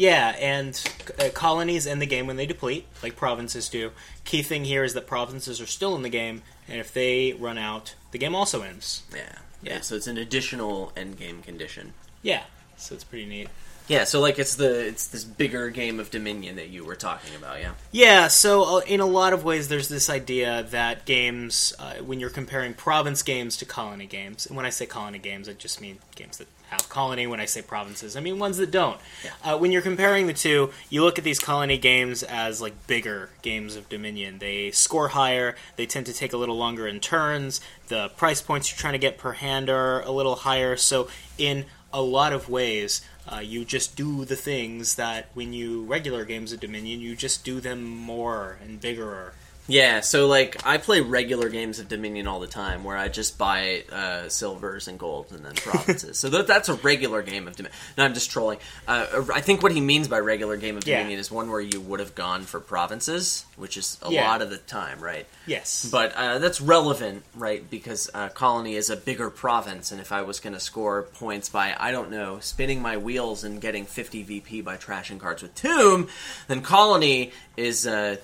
[0.00, 0.82] Yeah, and
[1.18, 3.92] uh, colonies end the game when they deplete, like provinces do.
[4.24, 7.58] Key thing here is that provinces are still in the game, and if they run
[7.58, 9.02] out, the game also ends.
[9.14, 9.36] Yeah.
[9.62, 9.80] Yeah.
[9.82, 11.92] So it's an additional end game condition.
[12.22, 12.44] Yeah,
[12.78, 13.48] so it's pretty neat.
[13.90, 17.34] Yeah, so like it's the it's this bigger game of Dominion that you were talking
[17.34, 17.72] about, yeah.
[17.90, 22.20] Yeah, so uh, in a lot of ways, there's this idea that games, uh, when
[22.20, 25.80] you're comparing province games to colony games, and when I say colony games, I just
[25.80, 27.26] mean games that have colony.
[27.26, 29.00] When I say provinces, I mean ones that don't.
[29.42, 33.30] Uh, when you're comparing the two, you look at these colony games as like bigger
[33.42, 34.38] games of Dominion.
[34.38, 35.56] They score higher.
[35.74, 37.60] They tend to take a little longer in turns.
[37.88, 40.76] The price points you're trying to get per hand are a little higher.
[40.76, 45.84] So in a lot of ways, uh, you just do the things that when you
[45.84, 49.34] regular games of Dominion, you just do them more and bigger.
[49.70, 53.38] Yeah, so like I play regular games of Dominion all the time, where I just
[53.38, 56.18] buy uh, silvers and golds and then provinces.
[56.18, 57.78] so that, that's a regular game of Dominion.
[57.96, 58.58] No, I'm just trolling.
[58.88, 60.96] Uh, I think what he means by regular game of Yeah.
[60.98, 64.28] Dominion is one where you would have gone for provinces, which is a Yeah.
[64.28, 65.26] lot of the time, right?
[65.46, 67.68] Yes, But uh, that's relevant, right?
[67.70, 71.48] Because uh, Colony is a bigger province, and if I was going to score points
[71.48, 75.54] by, I don't know, spinning my wheels and getting 50 VP by trashing cards with
[75.54, 76.08] Tomb,
[76.48, 78.16] then Colony is uh,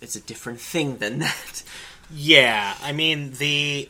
[0.00, 1.62] it's a different thing than that.
[2.10, 3.88] Yeah, I mean the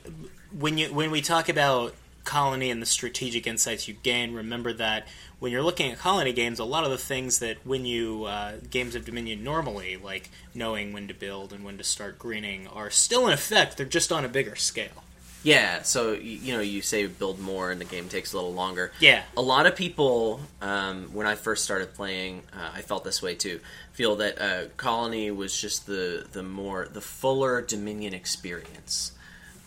[0.59, 5.07] when you when we talk about colony and the strategic insights you gain, remember that
[5.38, 8.55] when you're looking at colony games, a lot of the things that when you uh,
[8.71, 12.90] games of Dominion normally, like knowing when to build and when to start greening, are
[12.90, 13.77] still in effect.
[13.77, 15.04] They're just on a bigger scale.
[15.45, 18.91] Yeah, so you know, you say build more, and the game takes a little longer.
[18.99, 19.23] Yeah.
[19.37, 23.35] a lot of people, um, when I first started playing, uh, I felt this way
[23.35, 23.61] too.
[23.93, 29.13] Feel that uh, Colony was just the the more the fuller Dominion experience.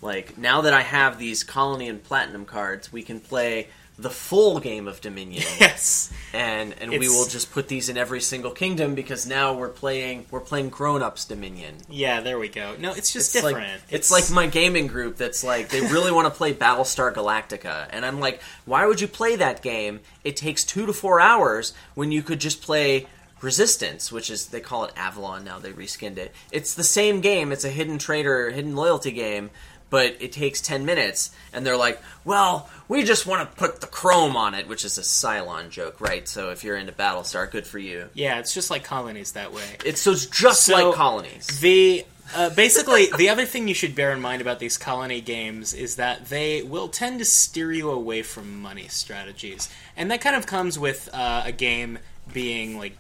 [0.02, 3.68] Like now that I have these Colony and Platinum cards, we can play
[4.00, 5.44] the full game of Dominion.
[5.60, 6.12] Yes.
[6.34, 10.26] and and we will just put these in every single kingdom because now we're playing
[10.30, 11.76] we're playing grown ups Dominion.
[11.90, 12.76] Yeah, there we go.
[12.80, 13.82] No, it's just It's like different.
[13.90, 18.06] it's like my gaming group that's like they really want to play Battlestar Galactica, and
[18.06, 20.02] I'm like, why would you play that game?
[20.24, 23.08] It takes two to four hours when you could just play
[23.42, 25.60] Resistance, which is they call it Avalon now.
[25.60, 26.34] They reskinned it.
[26.52, 27.52] It's the same game.
[27.52, 29.52] It's a hidden trader, hidden loyalty game.
[29.92, 33.88] But it takes 10 minutes, and they're like, well, we just want to put the
[33.88, 36.28] chrome on it, which is a Cylon joke, right?
[36.28, 38.10] So if you're into Battlestar, good for you.
[38.14, 39.64] yeah, it's just like colonies that way.
[39.86, 41.48] It's so it's just So- like colonies.
[41.60, 45.74] The uh, basically the other thing you should bear in mind about these colony games
[45.74, 50.36] is that they will tend to steer you away from money strategies, and that kind
[50.36, 52.00] of comes with uh, a game
[52.34, 52.98] being like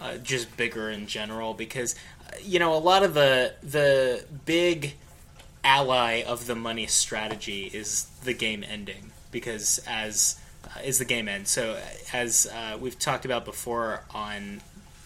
[0.00, 1.96] uh, just bigger in general because
[2.42, 4.94] you know a lot of the the big
[5.64, 11.28] ally of the money strategy is the game ending because as uh, is the game
[11.28, 11.48] end.
[11.48, 11.78] So
[12.12, 14.60] as uh, we've talked about before on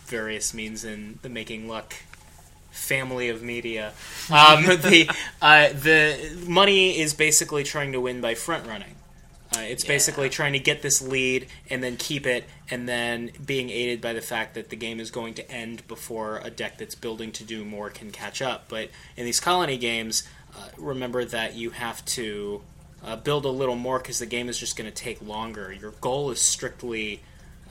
[0.06, 1.94] various means in the making luck
[2.70, 3.92] family of media,
[4.30, 5.08] um, the
[5.40, 8.94] uh, the money is basically trying to win by front running.
[9.56, 13.70] Uh, it's basically trying to get this lead and then keep it, and then being
[13.70, 16.96] aided by the fact that the game is going to end before a deck that's
[16.96, 18.64] building to do more can catch up.
[18.68, 22.62] But in these colony games, uh, remember that you have to
[23.04, 25.72] uh, build a little more because the game is just going to take longer.
[25.72, 27.20] Your goal is strictly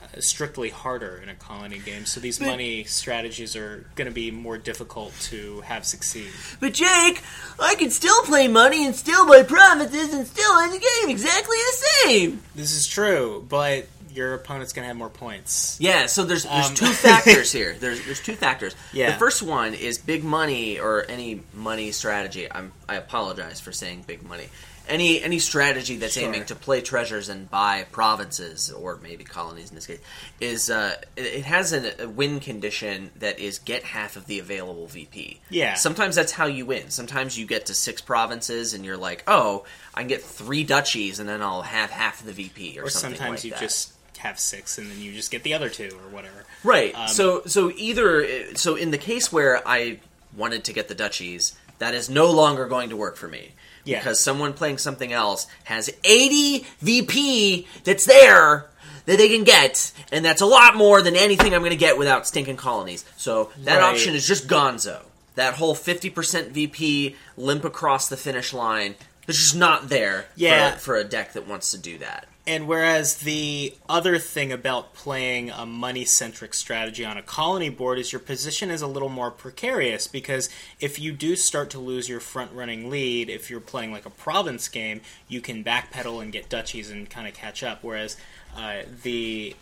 [0.02, 4.30] uh, strictly harder in a colony game, so these money strategies are going to be
[4.30, 6.28] more difficult to have succeed.
[6.60, 7.22] But Jake,
[7.58, 11.56] I can still play money and still buy provinces and still end the game exactly
[11.56, 12.42] the same.
[12.54, 15.76] This is true, but your opponent's going to have more points.
[15.80, 17.74] Yeah, so there's there's Um, two factors here.
[17.80, 18.76] There's there's two factors.
[18.92, 19.10] Yeah.
[19.12, 22.46] The first one is big money or any money strategy.
[22.52, 24.48] I'm I apologize for saying big money.
[24.88, 26.24] Any any strategy that's Sure.
[26.24, 30.00] aiming to play treasures and buy provinces or maybe colonies in this case
[30.40, 35.40] is uh, it has a win condition that is get half of the available VP.
[35.48, 35.74] Yeah.
[35.74, 36.90] Sometimes that's how you win.
[36.90, 41.18] Sometimes you get to six provinces and you're like, oh, I can get three duchies
[41.18, 43.60] and then I'll have half of the VP or, Or something sometimes like you that.
[43.60, 46.44] just have six and then you just get the other two or whatever.
[46.62, 46.94] Right.
[46.94, 50.00] Um, so so either so in the case where I
[50.36, 53.52] wanted to get the duchies, that is no longer going to work for me.
[53.84, 53.98] Yeah.
[53.98, 58.66] Because someone playing something else has 80 VP that's there
[59.06, 61.98] that they can get, and that's a lot more than anything I'm going to get
[61.98, 63.04] without stinking colonies.
[63.16, 63.92] So that Right.
[63.92, 65.02] option is just gonzo.
[65.34, 68.94] That whole 50% VP limp across the finish line,
[69.28, 70.72] it's just not there Yeah.
[70.72, 72.26] for, for a deck that wants to do that.
[72.46, 77.98] And whereas the other thing about playing a money centric strategy on a colony board
[77.98, 82.06] is your position is a little more precarious because if you do start to lose
[82.06, 86.32] your front running lead, if you're playing like a province game, you can backpedal and
[86.32, 87.78] get duchies and kind of catch up.
[87.82, 88.18] Whereas
[88.54, 89.56] uh, the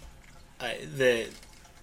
[0.61, 1.31] uh, the it-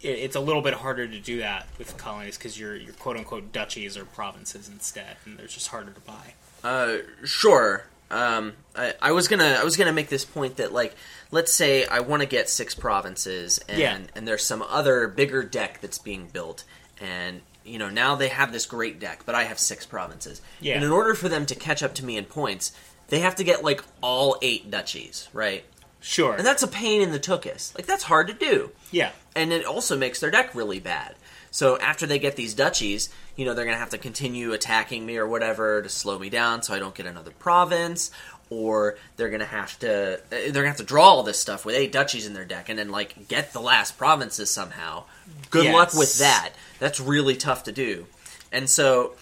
[0.02, 3.54] it's a little bit harder to do that with colonies because your your quote unquote
[3.54, 6.34] duchies or provinces instead, and they're just harder to buy.
[6.62, 10.96] Uh, sure, um, I, I was gonna I was gonna make this point that like
[11.32, 14.00] let's say I want to get six provinces and Yeah.
[14.16, 16.64] and there's some other bigger deck that's being built
[17.00, 20.76] and you know now they have this great deck but I have six provinces Yeah.
[20.76, 22.72] and in order for them to catch up to me in points
[23.10, 25.64] they have to get like all eight duchies right
[26.02, 26.34] Sure.
[26.36, 29.12] and that's a pain in the tuchus like that's hard to do yeah.
[29.36, 31.14] and it also makes their deck really bad.
[31.52, 35.06] So after they get these duchies, you know, they're going to have to continue attacking
[35.06, 38.12] me or whatever to slow me down so I don't get another province
[38.52, 41.66] or they're going to have to they're going to have to draw all this stuff
[41.66, 45.04] with eight duchies in their deck and then like get the last provinces somehow.
[45.52, 45.74] Good Yes.
[45.74, 46.52] luck with that.
[46.80, 48.08] That's really tough to do.
[48.52, 49.14] And so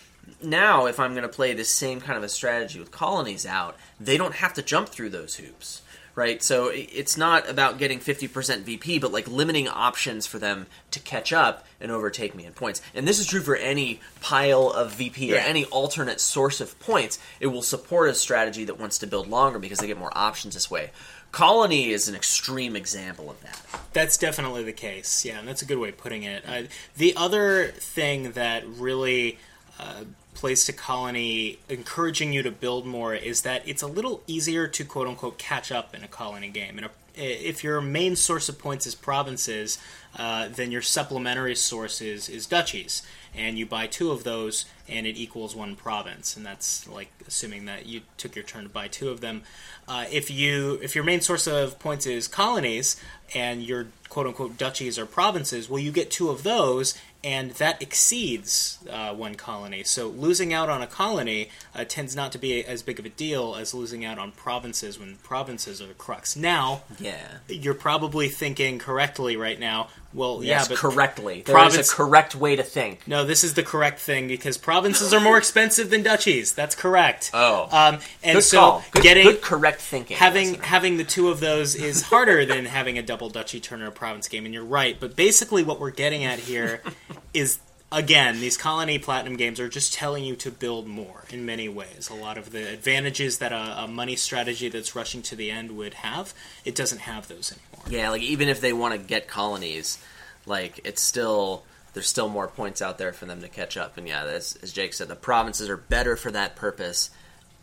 [0.41, 3.75] now if I'm going to play this same kind of a strategy with colonies out,
[3.99, 5.81] they don't have to jump through those hoops.
[6.17, 10.99] Right, so it's not about getting 50% VP, but like limiting options for them to
[10.99, 12.81] catch up and overtake me in points.
[12.95, 17.19] And this is true for any pile of VP or any alternate source of points.
[17.39, 20.55] It will support a strategy that wants to build longer because they get more options
[20.55, 20.89] this way.
[21.31, 23.61] Colony is an extreme example of that.
[23.93, 25.23] That's definitely the case.
[25.23, 26.43] Yeah, and that's a good way of putting it.
[26.47, 26.63] Uh,
[26.95, 29.37] the other thing that really
[29.79, 30.05] uh,
[30.37, 34.85] plays to colony, encouraging you to build more, is that it's a little easier to
[34.85, 36.77] quote unquote catch up in a colony game.
[36.77, 39.79] And if your main source of points is provinces,
[40.15, 43.01] uh, then your supplementary source is, is duchies.
[43.35, 46.37] And you buy two of those, and it equals one province.
[46.37, 49.41] And that's like assuming that you took your turn to buy two of them.
[49.87, 53.01] Uh, if you if your main source of points is colonies
[53.33, 56.95] and your quote unquote duchies or provinces, well, you get two of those,
[57.27, 59.83] and that exceeds uh, one colony.
[59.83, 63.09] So losing out on a colony uh, tends not to be as big of a
[63.09, 66.37] deal as losing out on provinces when provinces are the crux.
[66.37, 67.39] Now, Yeah.
[67.49, 69.89] you're probably thinking correctly right now.
[70.13, 71.41] Well, Yes, yeah, correctly.
[71.45, 73.07] There is province- a correct way to think.
[73.07, 76.53] no, this is the correct thing because provinces are more expensive than duchies.
[76.53, 77.29] That's correct.
[77.33, 77.67] Oh.
[77.71, 78.83] um, and Good so call.
[78.91, 80.17] Good, getting good correct thinking.
[80.17, 80.65] having listener.
[80.65, 83.91] having the two of those is harder than having a double duchy turn or a
[83.91, 86.81] province game and you're right but basically what we're getting at here
[87.33, 87.59] is
[87.91, 92.09] again these colony platinum games are just telling you to build more in many ways
[92.09, 95.71] a lot of the advantages that a, a money strategy that's rushing to the end
[95.77, 96.33] would have
[96.65, 99.97] it doesn't have those anymore Yeah, like even if they want to get colonies,
[100.45, 103.97] like it's still there's still more points out there for them to catch up.
[103.97, 107.09] And yeah, as, as Jake said, the provinces are better for that purpose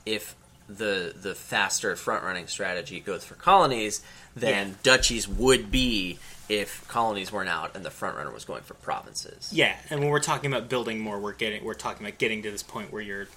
[0.04, 0.34] if
[0.68, 4.02] the the faster front running strategy goes for colonies
[4.34, 4.74] than Yeah.
[4.82, 9.50] duchies would be if colonies weren't out and the front runner was going for provinces.
[9.52, 12.50] yeah and when we're talking about building more we're getting we're talking about getting to
[12.50, 13.28] this point where you're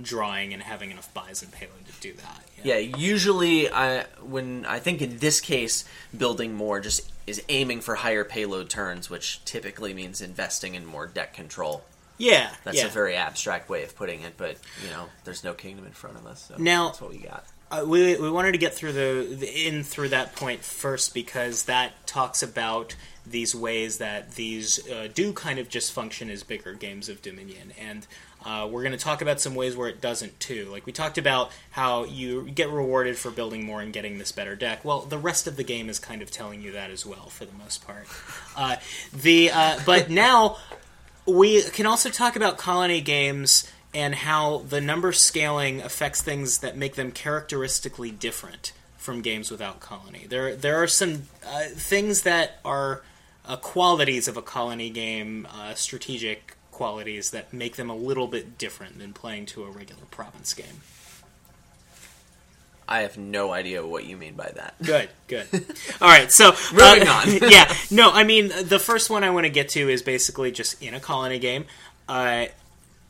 [0.00, 4.78] drawing and having enough buys and payload to do that Yeah, usually I when I
[4.78, 5.84] think in this case
[6.16, 11.06] building more just is aiming for higher payload turns, which typically means investing in more
[11.06, 11.84] deck control.
[12.18, 12.86] yeah That's yeah.
[12.86, 16.16] a very abstract way of putting it, but you know, there's no kingdom in front
[16.16, 17.44] of us, so Now- that's what we got.
[17.70, 21.62] Uh, we, we wanted to get through the, the in through that point first because
[21.62, 22.94] that talks about
[23.26, 27.72] these ways that these uh, do kind of just function as bigger games of Dominion,
[27.80, 28.06] and
[28.44, 30.66] uh, we're going to talk about some ways where it doesn't too.
[30.70, 34.56] Like we talked about how you get rewarded for building more and getting this better
[34.56, 34.84] deck.
[34.84, 37.44] Well, the rest of the game is kind of telling you that as well for
[37.44, 38.06] the most part.
[38.54, 38.76] Uh,
[39.14, 40.58] the uh, but now
[41.24, 46.76] we can also talk about colony games and how the number scaling affects things that
[46.76, 50.26] make them characteristically different from games without colony.
[50.28, 53.02] There, there are some uh, things that are
[53.44, 58.58] uh, qualities of a colony game, uh, strategic qualities that make them a little bit
[58.58, 60.80] different than playing to a regular province game.
[62.88, 64.74] I have no idea what you mean by that.
[64.82, 65.46] Good, good.
[66.00, 67.50] All right, so Moving uh, on.
[67.50, 70.82] yeah, no, I mean the first one I want to get to is basically just
[70.82, 71.66] in a colony game.
[72.08, 72.46] Uh,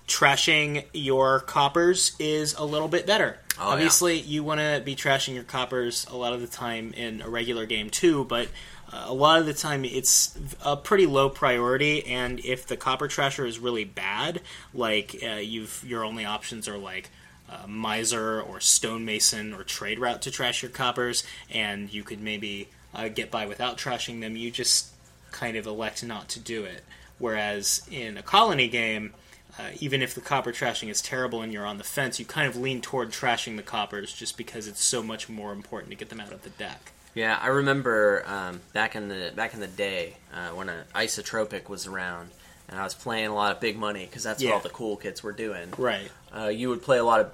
[0.06, 3.38] trashing your coppers is a little bit better.
[3.58, 3.72] Oh, yeah.
[3.72, 7.28] Obviously, you want to be trashing your coppers a lot of the time in a
[7.28, 8.48] regular game too, but
[8.92, 12.06] uh, a lot of the time it's a pretty low priority.
[12.06, 14.40] And if the copper trasher is really bad,
[14.74, 17.10] like uh, you've your only options are like
[17.50, 22.68] uh, miser or stonemason or trade route to trash your coppers, and you could maybe
[22.94, 24.36] uh, get by without trashing them.
[24.36, 24.92] You just
[25.30, 26.84] kind of elect not to do it.
[27.18, 29.14] Whereas in a colony game,
[29.58, 32.48] uh, even if the copper trashing is terrible and you're on the fence, you kind
[32.48, 36.08] of lean toward trashing the coppers just because it's so much more important to get
[36.08, 36.92] them out of the deck.
[37.14, 41.68] Yeah, I remember um, back in the back in the day uh, when a isotropic
[41.68, 42.30] was around,
[42.68, 44.50] and I was playing a lot of big money because that's Yeah.
[44.50, 45.72] what all the cool kids were doing.
[45.76, 46.10] Right.
[46.34, 47.30] Uh, you would play a lot of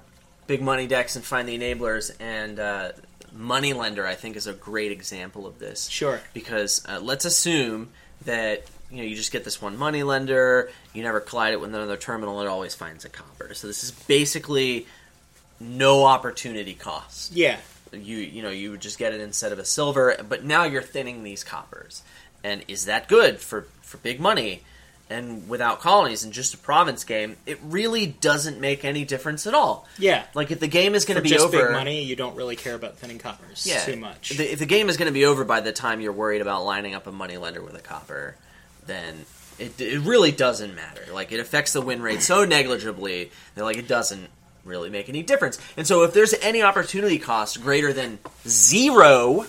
[0.47, 2.91] big money decks and find the enablers, and uh,
[3.31, 5.87] Moneylender I think is a great example of this.
[5.87, 6.19] Sure.
[6.33, 7.89] because uh, let's assume
[8.25, 11.73] that you know you just get this one money lender, you never collide it with
[11.73, 13.53] another terminal, it always finds a copper.
[13.53, 14.87] So this is basically
[15.61, 17.31] no opportunity cost.
[17.31, 17.59] Yeah.
[17.91, 20.81] You you know you would just get it instead of a silver, but now you're
[20.81, 22.03] thinning these coppers,
[22.43, 24.63] and is that good for for big money?
[25.11, 29.55] And without colonies and just a province game, it really doesn't make any difference at
[29.55, 29.87] all.
[29.97, 30.23] Yeah.
[30.35, 32.55] Like if the game is going to be just over, big money, you don't really
[32.55, 34.29] care about thinning coppers yeah, too much.
[34.37, 36.63] the- if the game is going to be over by the time you're worried about
[36.63, 38.35] lining up a money lender with a copper,
[38.85, 39.25] then
[39.57, 41.01] it, it really doesn't matter.
[41.11, 44.29] Like it affects the win rate so negligibly that like it doesn't
[44.69, 45.59] really make any difference.
[45.75, 49.45] And so if there's any opportunity cost greater than zero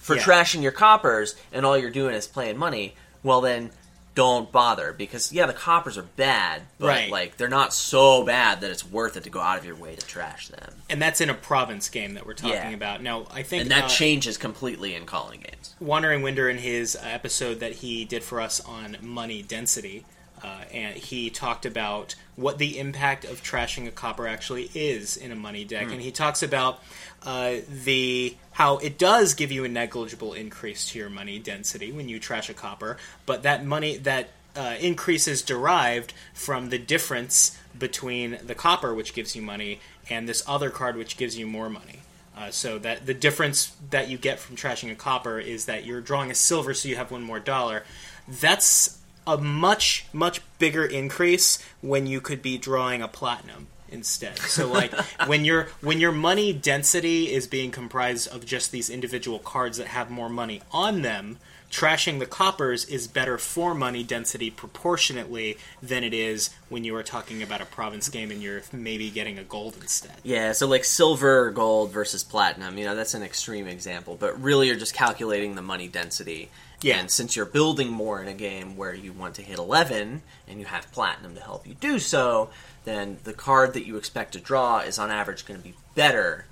[0.00, 0.22] for Yeah.
[0.22, 3.70] trashing your coppers and all you're doing is playing money, well then
[4.14, 7.10] don't bother because yeah the coppers are bad but Right.
[7.10, 9.94] like they're not so bad that it's worth it to go out of your way
[9.94, 12.70] to trash them and that's in a province game that we're talking Yeah.
[12.70, 13.02] about.
[13.02, 16.96] Now, I think and that uh, changes completely in colony games Wandering Winder in his
[17.02, 20.06] episode that he did for us on money density,
[20.46, 25.32] uh, and he talked about what the impact of trashing a copper actually is in
[25.32, 26.78] a money deck, and he talks about
[27.24, 32.08] uh, the how it does give you a negligible increase to your money density when
[32.08, 37.58] you trash a copper, but that money that uh, increase is derived from the difference
[37.76, 41.68] between the copper, which gives you money, and this other card, which gives you more
[41.68, 42.00] money.
[42.36, 46.02] Uh, so that the difference that you get from trashing a copper is that you're
[46.02, 47.82] drawing a silver, so you have one more dollar.
[48.28, 54.38] That's a much much bigger increase when you could be drawing a platinum instead.
[54.38, 54.94] So like
[55.26, 59.88] when your when your money density is being comprised of just these individual cards that
[59.88, 61.38] have more money on them,
[61.70, 67.02] trashing the coppers is better for money density proportionately than it is when you are
[67.02, 70.12] talking about a province game and you're maybe getting a gold instead.
[70.22, 74.68] Yeah, so like silver, gold versus platinum, you know, that's an extreme example, but really
[74.68, 76.50] you're just calculating the money density.
[76.82, 76.98] Yeah.
[76.98, 80.60] And since you're building more in a game where you want to hit 11 and
[80.60, 82.50] you have platinum to help you do so,
[82.84, 86.46] then the card that you expect to draw is on average going to be better.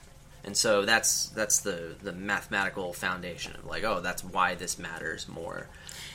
[0.45, 5.27] And so that's that's the the mathematical foundation of like, oh, that's why this matters
[5.27, 5.69] more.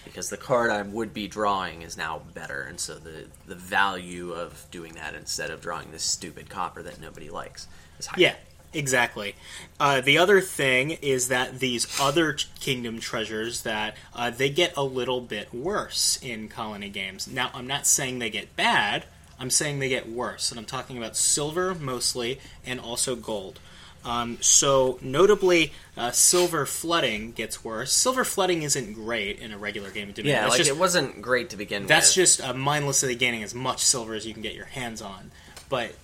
[0.05, 4.31] Because the card I would be drawing is now better, and so the the value
[4.31, 7.67] of doing that instead of drawing this stupid copper that nobody likes
[7.97, 8.21] is higher.
[8.21, 8.35] Yeah,
[8.73, 9.35] exactly.
[9.79, 14.83] Uh, the other thing is that these other kingdom treasures that uh, they get a
[14.83, 17.27] little bit worse in colony games.
[17.27, 19.05] Now, I'm not saying they get bad.
[19.39, 23.59] I'm saying they get worse, and I'm talking about silver mostly, and also gold.
[24.03, 27.91] Um, so, notably, uh, silver flooding gets worse.
[27.91, 30.37] Silver flooding isn't great in a regular game of Dominion.
[30.37, 32.15] Yeah, That's like just, it wasn't great to begin that's with.
[32.15, 35.31] That's just uh, mindlessly gaining as much silver as you can get your hands on.
[35.67, 35.95] But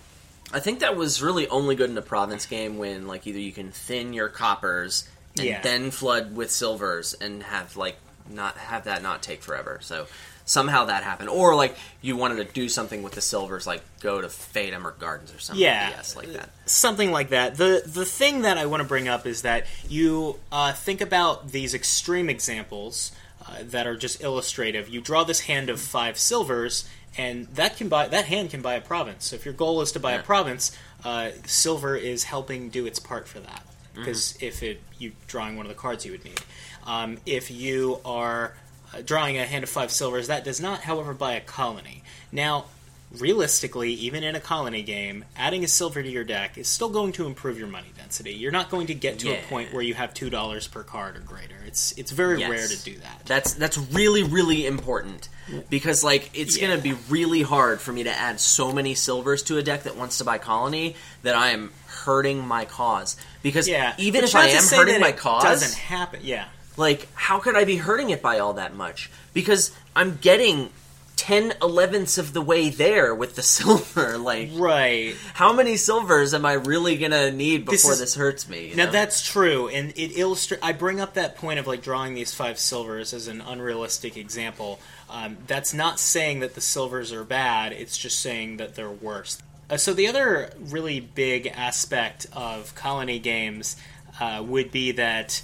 [0.56, 3.52] I think that was really only good in a province game when like either you
[3.52, 5.62] can thin your coppers and Yeah.
[5.62, 7.98] then flood with silvers and have like
[8.30, 9.80] not have that not take forever.
[9.82, 10.08] So
[10.46, 14.22] somehow that happened, or like you wanted to do something with the silvers, like go
[14.22, 15.62] to Feodum or Gardens or something.
[15.64, 15.90] Yeah.
[15.90, 16.50] yes, like that.
[16.66, 17.58] something like that.
[17.58, 21.52] The the thing that I want to bring up is that you uh, think about
[21.52, 23.12] these extreme examples
[23.48, 24.88] uh, that are just illustrative.
[24.90, 28.76] You draw this hand of five silvers, and that can buy that hand can buy
[28.76, 29.26] a province.
[29.28, 30.20] So if your goal is to buy Yeah.
[30.20, 30.72] a province,
[31.04, 33.64] uh, silver is helping do its part for that.
[33.94, 34.00] Mm-hmm.
[34.00, 36.42] Because if it you drawing one of the cards you would need,
[36.86, 38.56] um, if you are
[38.94, 42.04] uh, drawing a hand of five silvers, that does not, however, buy a colony.
[42.32, 42.66] Now,
[43.20, 47.12] realistically, even in a colony game, adding a silver to your deck is still going
[47.14, 48.34] to improve your money density.
[48.34, 49.34] You're not going to get to Yeah.
[49.36, 51.56] a point where you have two dollars per card or greater.
[51.66, 52.50] It's it's very Yes.
[52.50, 53.22] rare to do that.
[53.26, 55.30] That's that's really really important
[55.70, 56.68] because like it's Yeah.
[56.70, 59.96] gonna be really hard for me to add so many silvers to a deck that
[59.96, 64.36] wants to buy colony that I am hurting my cause because Yeah, even but if
[64.36, 66.20] I to am hurting my it cause doesn't happen.
[66.24, 66.46] Yeah,
[66.78, 70.70] like how could I be hurting it by all that much because I'm getting
[71.26, 75.16] 10 elevenths of the way there with the silver like right.
[75.34, 78.86] how many silvers am I really gonna need This before is- this hurts me Now
[78.86, 78.92] know?
[78.92, 80.62] that's true, and it illustrates.
[80.64, 84.80] I bring up that point of like drawing these five silvers as an unrealistic example.
[85.10, 87.74] Um, that's not saying that the silvers are bad.
[87.74, 89.40] It's just saying that they're worse.
[89.68, 93.78] Uh, so the other really big aspect of colony games
[94.22, 95.42] uh, would be that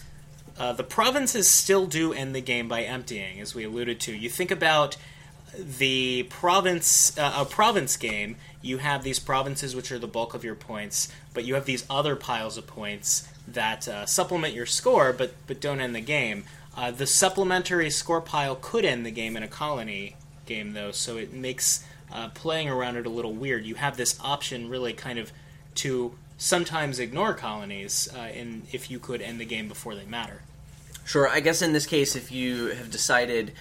[0.60, 4.14] uh, the provinces still do end the game by emptying, as we alluded to.
[4.16, 4.96] You think about
[5.58, 10.44] the province uh, a province game you have these provinces which are the bulk of
[10.44, 15.12] your points but you have these other piles of points that uh, supplement your score
[15.12, 16.44] but but don't end the game
[16.78, 21.18] uh, the supplementary score pile could end the game in a colony game though so
[21.18, 21.84] it makes
[22.14, 25.32] uh, playing around it a little weird you have this option really kind of
[25.76, 30.42] to sometimes ignore colonies uh, and if you could end the game before they matter
[31.06, 31.28] Sure.
[31.28, 33.52] I guess in this case, if you have decided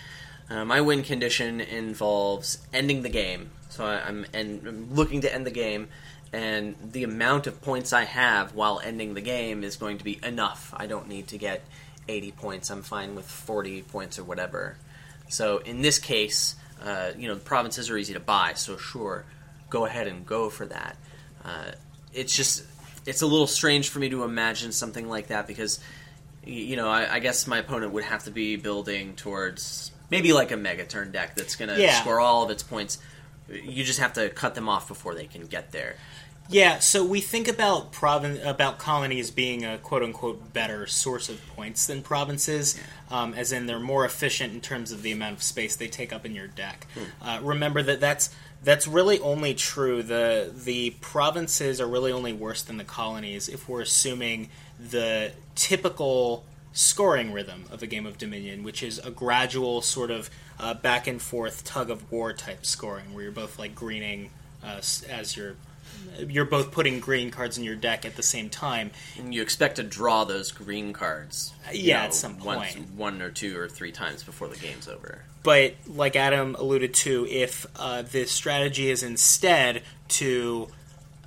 [0.50, 5.32] uh, my win condition involves ending the game, so I, I'm, and I'm looking to
[5.32, 5.88] end the game,
[6.32, 10.18] and the amount of points I have while ending the game is going to be
[10.24, 10.74] enough.
[10.76, 11.62] I don't need to get
[12.08, 12.70] 80 points.
[12.70, 14.76] I'm fine with 40 points or whatever.
[15.28, 19.24] So in this case, uh, you know, the provinces are easy to buy, so sure,
[19.68, 20.96] go ahead and go for that.
[21.44, 21.72] Uh,
[22.12, 22.64] it's just,
[23.06, 25.78] it's a little strange for me to imagine something like that because,
[26.44, 30.50] you know, I, I guess my opponent would have to be building towards maybe like
[30.50, 32.00] a mega turn deck that's going to Yeah.
[32.00, 32.98] score all of its points.
[33.48, 35.96] You just have to cut them off before they can get there.
[36.52, 41.40] Yeah, so we think about provin- about colonies being a quote unquote better source of
[41.54, 42.76] points than provinces,
[43.08, 46.12] um, as in they're more efficient in terms of the amount of space they take
[46.12, 46.88] up in your deck.
[47.22, 48.30] Uh, remember that that's
[48.64, 50.02] that's really only true.
[50.02, 54.48] the The provinces are really only worse than the colonies if we're assuming
[54.80, 60.30] the typical scoring rhythm of a game of Dominion, which is a gradual sort of
[60.58, 64.30] uh, back and forth tug of war type scoring, where you're both like greening
[64.62, 64.76] uh,
[65.08, 65.56] as you're
[66.28, 68.90] you're both putting green cards in your deck at the same time.
[69.18, 71.52] And you expect to draw those green cards.
[71.72, 75.24] Yeah, know, at some once- one or two or three times before the game's over.
[75.42, 80.68] But like Adam alluded to, if uh, the strategy is instead to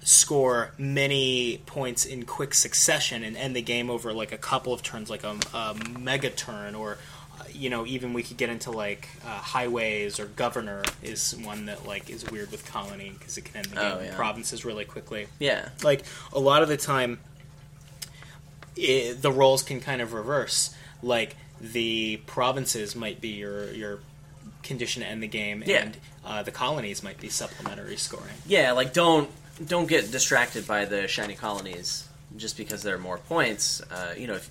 [0.04, 4.84] score many points in quick succession and end the game over like a couple of
[4.84, 6.98] turns, like a, a mega turn, or
[7.40, 11.66] uh, you know, even we could get into like uh, highways or governor is one
[11.68, 14.16] that like is weird with colony because it can end the game Oh, yeah.
[14.16, 15.28] provinces really quickly.
[15.40, 15.70] Yeah.
[15.84, 17.20] like a lot of the time
[18.78, 24.00] i the roles can kind of reverse like the provinces might be your your
[24.64, 25.84] condition to end the game Yeah.
[25.84, 29.30] and uh, the colonies might be supplementary scoring Yeah, like don't
[29.66, 33.82] don't get distracted by the shiny colonies just because there are more points.
[33.82, 34.46] Uh, you know, if,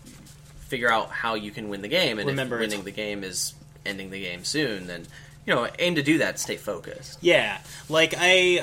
[0.68, 3.54] figure out how you can win the game, and Remember, if winning the game is
[3.84, 5.06] ending the game soon, then
[5.46, 6.38] you know aim to do that.
[6.38, 7.18] Stay focused.
[7.20, 8.58] yeah like i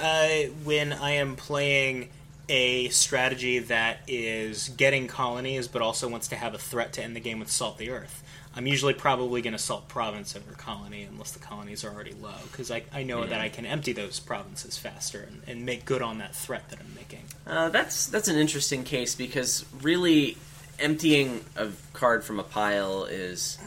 [0.48, 2.10] uh, when i am playing
[2.48, 7.16] a strategy that is getting colonies but also wants to have a threat to end
[7.16, 8.24] the game with salt the earth
[8.60, 12.34] i'm usually probably going to salt province over colony unless the colonies are already low
[12.52, 16.04] because I, I know that i can empty those provinces faster and, and make good
[16.04, 20.38] on that threat that i'm making Uh, that's that's an interesting case because really
[20.80, 23.58] emptying a card from a pile is.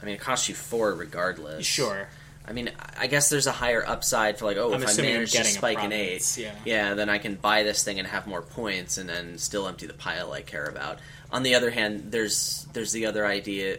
[0.00, 1.66] I mean, it costs you four regardless.
[1.66, 2.08] Sure.
[2.46, 5.32] I mean, I guess there's a higher upside for like, oh, I'm if I manage
[5.32, 6.94] to spike an eight, yeah.
[6.94, 9.92] then I can buy this thing and have more points, and then still empty the
[9.92, 10.98] pile I care about.
[11.30, 13.78] On the other hand, there's there's the other idea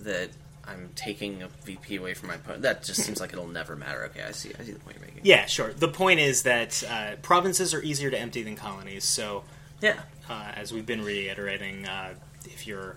[0.00, 0.30] that
[0.66, 2.62] I'm taking a VP away from my opponent.
[2.62, 4.04] That just seems like it'll never matter.
[4.06, 4.52] Okay, I see.
[4.58, 5.20] I see the point you're making.
[5.24, 5.72] Yeah, sure.
[5.72, 9.04] The point is that uh, provinces are easier to empty than colonies.
[9.04, 9.44] So,
[9.80, 10.00] Yeah.
[10.28, 12.14] uh, as we've been reiterating, uh,
[12.46, 12.96] if you're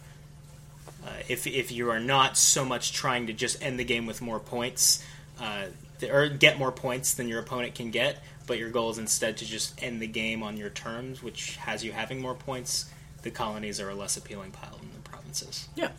[1.06, 4.22] uh, if if you are not so much trying to just end the game with
[4.22, 5.04] more points,
[5.40, 5.66] uh,
[6.12, 9.46] or get more points than your opponent can get, but your goal is instead to
[9.46, 12.86] just end the game on your terms, which has you having more points.
[13.24, 15.68] The colonies are a less appealing pile than the provinces.
[15.76, 15.90] Yeah.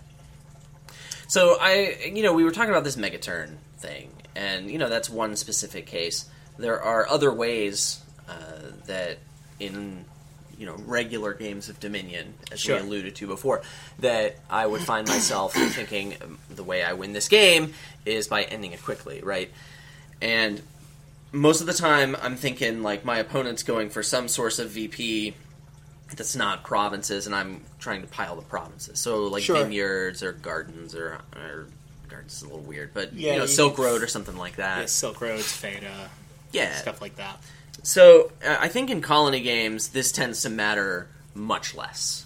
[1.29, 5.11] So I, you know, we were talking about this Megaturn thing, and you know that's
[5.11, 6.29] one specific case.
[6.59, 9.19] There are other ways uh, that
[9.61, 10.07] in
[10.59, 12.77] you know regular games of Dominion, as Sure.
[12.77, 13.63] we alluded to before,
[13.99, 17.75] that I would find myself thinking um, the way I win this game
[18.07, 19.51] is by ending it quickly, right?
[20.23, 20.63] And
[21.31, 25.35] most of the time, I'm thinking like my opponent's going for some source of VP
[26.17, 28.99] that's not provinces, and I'm trying to pile the provinces.
[28.99, 29.57] So like Sure.
[29.57, 31.67] vineyards or gardens or, or
[32.09, 34.37] gardens is a little weird, but Yeah, you know you Silk can- Road or something
[34.37, 34.79] like that.
[34.81, 36.09] Yeah, Silk Roads, Feta,
[36.53, 36.77] yeah.
[36.77, 37.43] stuff like that.
[37.83, 42.25] So uh, I think in colony games this tends to matter much less.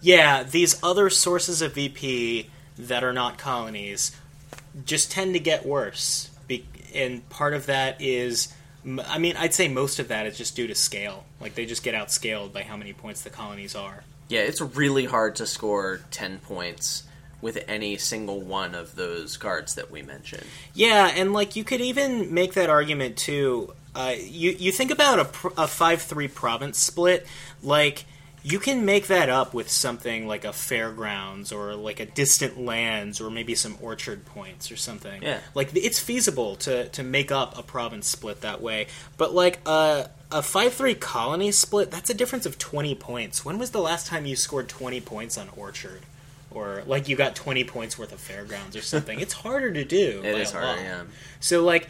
[0.00, 2.48] Yeah, these other sources of VP
[2.78, 4.12] that are not colonies
[4.84, 6.30] just tend to get worse.
[6.46, 8.48] Be- and part of that is,
[8.84, 11.24] I mean, I'd say most of that is just due to scale.
[11.40, 14.04] Like, they just get outscaled by how many points the colonies are.
[14.28, 17.04] Yeah, it's really hard to score ten points
[17.40, 20.44] with any single one of those cards that we mentioned.
[20.74, 23.72] Yeah, and like you could even make that argument too.
[23.94, 27.26] Uh, you you think about a pr- a five three province split,
[27.62, 28.04] like
[28.42, 33.20] you can make that up with something like a fairgrounds or like a distant lands
[33.20, 35.22] or maybe some orchard points or something.
[35.22, 35.40] Yeah.
[35.54, 38.86] like it's feasible to to make up a province split that way.
[39.16, 43.44] But like a a five three colony split, that's a difference of twenty points.
[43.44, 46.02] When was the last time you scored twenty points on orchard?
[46.50, 49.20] Or like you got twenty points worth of fairgrounds or something.
[49.20, 50.22] It's harder to do.
[50.24, 50.78] It is harder, lot.
[50.78, 51.02] yeah.
[51.40, 51.88] So like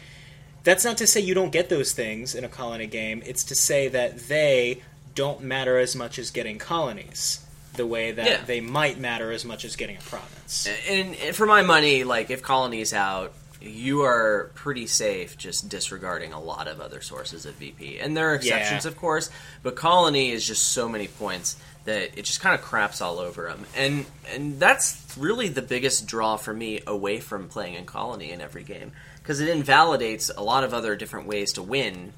[0.63, 3.23] that's not to say you don't get those things in a colony game.
[3.25, 4.81] It's to say that they
[5.19, 7.39] don't matter as much as getting colonies,
[7.75, 8.41] the way that Yeah.
[8.45, 10.65] they might matter as much as getting a province.
[10.89, 16.31] And, and for my money, like if colony's out, you are pretty safe just disregarding
[16.31, 17.99] a lot of other sources of VP.
[17.99, 18.91] And there are exceptions, Yeah.
[18.91, 19.29] of course,
[19.63, 23.47] but Colony is just so many points that it just kind of craps all over
[23.47, 23.65] them.
[23.75, 28.39] And and that's really the biggest draw for me away from playing in Colony in
[28.39, 32.13] every game because it invalidates a lot of other different ways to win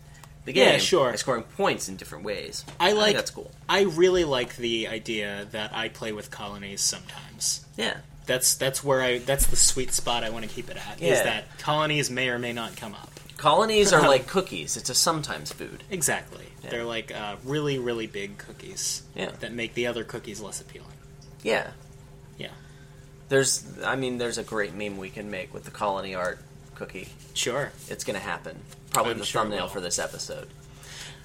[0.45, 1.09] the game Yeah, sure.
[1.11, 2.65] by scoring points in different ways.
[2.79, 3.51] I think like that's cool.
[3.69, 7.65] I really like the idea that I play with colonies sometimes.
[7.77, 7.97] Yeah.
[8.25, 11.01] That's that's where I that's the sweet spot I want to keep it at.
[11.01, 13.09] Is that colonies may or may not come up.
[13.37, 14.77] Colonies are like cookies.
[14.77, 15.83] It's a sometimes food.
[15.89, 16.45] Exactly.
[16.63, 16.69] Yeah.
[16.69, 19.31] They're like uh, really really big cookies Yeah.
[19.39, 20.87] that make the other cookies less appealing.
[21.43, 21.71] Yeah.
[22.37, 22.49] Yeah.
[23.29, 26.39] There's, I mean, there's a great meme we can make with the colony art
[26.75, 27.09] cookie.
[27.33, 27.71] Sure.
[27.89, 28.59] It's going to happen.
[28.91, 30.47] Probably I'm the sure thumbnail for this episode.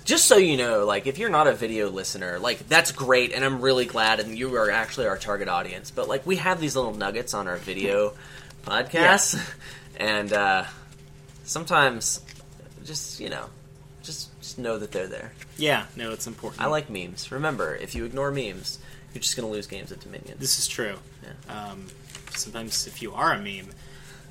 [0.04, 3.44] Just so you know, like, if you're not a video listener, like, that's great, and
[3.44, 5.90] I'm really glad, and you are actually our target audience.
[5.90, 8.14] But, like, we have these little nuggets on our video
[8.64, 9.36] podcasts,
[9.96, 10.64] and uh,
[11.42, 12.20] sometimes,
[12.84, 13.46] just, you know,
[14.04, 15.32] just, just know that they're there.
[15.56, 15.86] Yeah.
[15.96, 16.62] No, it's important.
[16.62, 17.32] I like memes.
[17.32, 18.78] Remember, if you ignore memes,
[19.12, 20.36] you're just going to lose games at Dominion.
[20.38, 20.96] This is true.
[21.24, 21.70] Yeah.
[21.70, 21.86] Um,
[22.30, 23.70] sometimes if you are a meme,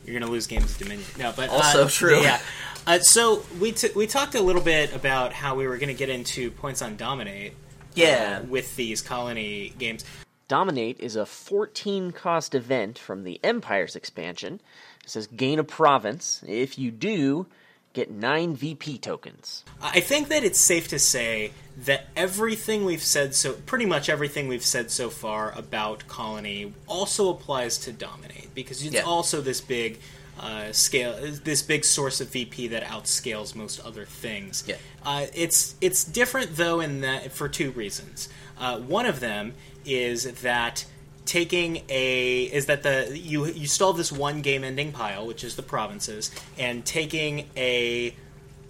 [0.05, 1.07] you're going to lose games of Dominion.
[1.17, 2.21] No, but Also uh, true.
[2.21, 2.39] Yeah.
[2.87, 5.95] Uh, so we t- we talked a little bit about how we were going to
[5.95, 7.53] get into points on dominate.
[7.95, 8.41] Yeah.
[8.41, 10.03] uh, with these colony games.
[10.47, 14.61] Dominate is a 14 cost event from the Empire's expansion.
[15.03, 16.43] It says gain a province.
[16.45, 17.47] If you do,
[17.95, 19.63] get 9 VP tokens.
[19.81, 21.51] I think that it's safe to say
[21.85, 27.29] that everything we've said so pretty much everything we've said so far about colony also
[27.29, 29.01] applies to dominate because it's Yeah.
[29.01, 29.99] also this big
[30.39, 31.15] uh, scale
[31.45, 34.63] this big source of VP that outscales most other things.
[34.67, 34.75] Yeah.
[35.03, 38.27] Uh, it's it's different though in that for two reasons.
[38.57, 39.53] Uh, one of them
[39.85, 40.85] is that
[41.25, 45.43] taking a is that the you you still have this one game ending pile which
[45.43, 48.15] is the provinces and taking a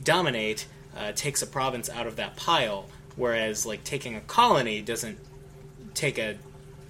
[0.04, 2.86] dominate uh, takes a province out of that pile
[3.18, 5.18] whereas like taking a colony doesn't
[5.94, 6.38] take a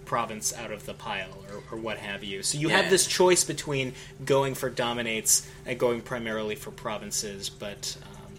[0.06, 2.82] province out of the pile or, or what have you so you Yeah.
[2.82, 3.94] have this choice between
[4.24, 8.32] going for dominates and going primarily for provinces but um,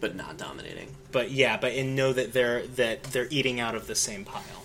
[0.00, 0.88] But not dominating.
[1.10, 4.61] but yeah but and know that they're that they're eating out of the same pile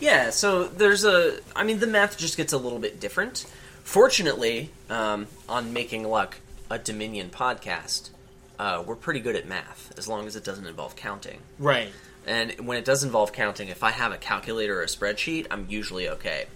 [0.00, 1.38] Yeah, so there's a.
[1.56, 3.46] I mean, the math just gets a little bit different.
[3.84, 6.36] Fortunately, um, on Making Luck,
[6.70, 8.10] a Dominion podcast,
[8.58, 11.38] uh, we're pretty good at math as long as it doesn't involve counting.
[11.58, 11.90] right
[12.26, 15.66] And when it does involve counting, if I have a calculator or a spreadsheet, I'm
[15.68, 16.46] usually okay.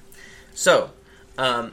[0.55, 0.91] So,
[1.37, 1.73] um,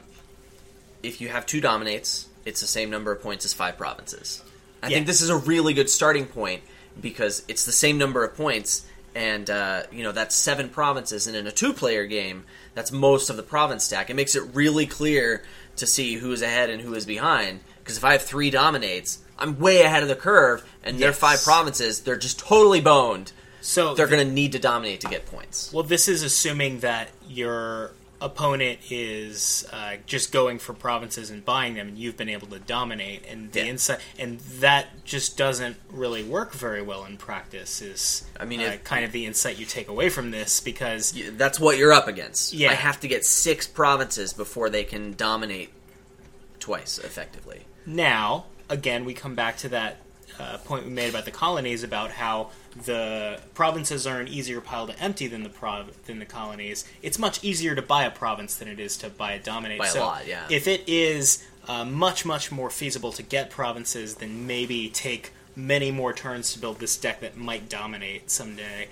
[1.02, 4.42] if you have two dominates, it's the same number of points as five provinces.
[4.82, 4.96] I Yeah.
[4.96, 6.62] think this is a really good starting point
[7.00, 8.84] because it's the same number of points,
[9.16, 11.26] and uh, you know that's seven provinces.
[11.26, 12.44] And in a two-player game,
[12.74, 14.10] that's most of the province stack.
[14.10, 15.42] It makes it really clear
[15.76, 17.60] to see who is ahead and who is behind.
[17.78, 21.42] Because if I have three dominates, I'm way ahead of the curve, and they're five
[21.42, 22.00] provinces.
[22.00, 23.32] They're just totally boned
[23.66, 25.72] so they're going to need to dominate to get points.
[25.72, 31.74] Well, this is assuming that your opponent is uh, just going for provinces and buying
[31.74, 33.24] them, and you've been able to dominate.
[33.30, 33.66] And the Yeah.
[33.66, 37.82] insight, and that just doesn't really work very well in practice.
[37.82, 41.12] Is I mean, uh, if- kind of the insight you take away from this because
[41.14, 42.52] Y- That's what you're up against.
[42.52, 42.70] Yeah.
[42.70, 45.70] I have to get six provinces before they can dominate
[46.60, 47.66] twice effectively.
[47.84, 49.98] now again we come back to that
[50.38, 52.50] uh, point we made about the colonies about how
[52.84, 56.84] the provinces are an easier pile to empty than the prov- than the colonies.
[57.02, 59.78] It's much easier to buy a province than it is to buy a dominate.
[59.78, 60.46] By a so lot, yeah.
[60.50, 65.90] If it is uh, much much more feasible to get provinces, then maybe take many
[65.90, 68.88] more turns to build this deck that might dominate someday.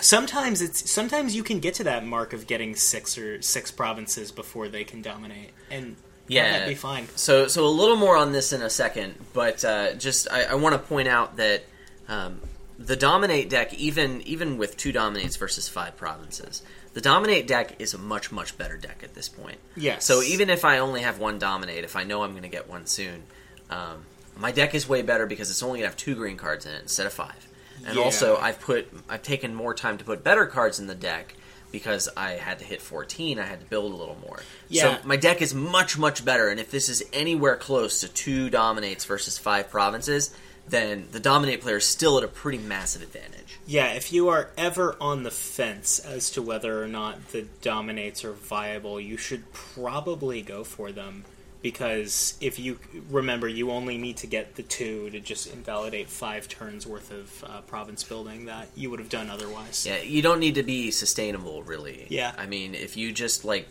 [0.00, 4.32] Sometimes it's sometimes you can get to that mark of getting six or six provinces
[4.32, 5.96] before they can dominate, and
[6.28, 6.52] Yeah.
[6.52, 7.08] that'd be fine.
[7.16, 10.54] So, so a little more on this in a second, but uh, just I, I
[10.54, 11.64] want to point out that
[12.08, 12.40] um,
[12.78, 16.62] the dominate deck, even even with two dominates versus five provinces,
[16.94, 19.58] the dominate deck is a much much better deck at this point.
[19.76, 20.04] Yes.
[20.04, 22.68] So even if I only have one dominate, if I know I'm going to get
[22.68, 23.22] one soon,
[23.70, 24.04] um,
[24.36, 26.72] my deck is way better because it's only going to have two green cards in
[26.72, 27.46] it instead of five.
[27.86, 28.02] And Yeah.
[28.04, 31.34] also, I've put I've taken more time to put better cards in the deck
[31.70, 33.38] because I had to hit 14.
[33.38, 34.40] I had to build a little more.
[34.68, 34.98] Yeah.
[35.00, 36.48] So my deck is much much better.
[36.48, 40.34] And if this is anywhere close to two dominates versus five provinces,
[40.68, 43.58] then the dominate player is still at a pretty massive advantage.
[43.66, 48.24] Yeah, if you are ever on the fence as to whether or not the dominates
[48.24, 51.24] are viable, you should probably go for them
[51.62, 52.78] because if you
[53.10, 57.44] remember, you only need to get the two to just invalidate five turns worth of
[57.48, 59.84] uh, province building that you would have done otherwise.
[59.86, 62.06] Yeah, you don't need to be sustainable, really.
[62.10, 62.32] Yeah.
[62.38, 63.66] I mean, if you just like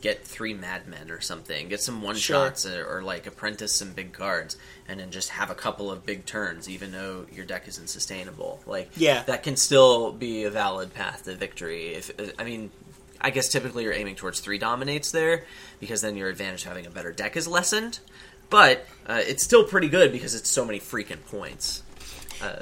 [0.00, 2.46] get three madmen or something, get some one Sure.
[2.46, 4.56] shots or, or like apprentice some big cards,
[4.88, 8.60] and then just have a couple of big turns, even though your deck isn't sustainable.
[8.66, 9.22] Like, Yeah.
[9.24, 11.94] that can still be a valid path to victory.
[11.94, 12.70] If I mean,
[13.20, 15.44] I guess typically you're aiming towards three dominates there,
[15.80, 17.98] because then your advantage of having a better deck is lessened.
[18.50, 21.82] But uh, it's still pretty good because it's so many freaking points.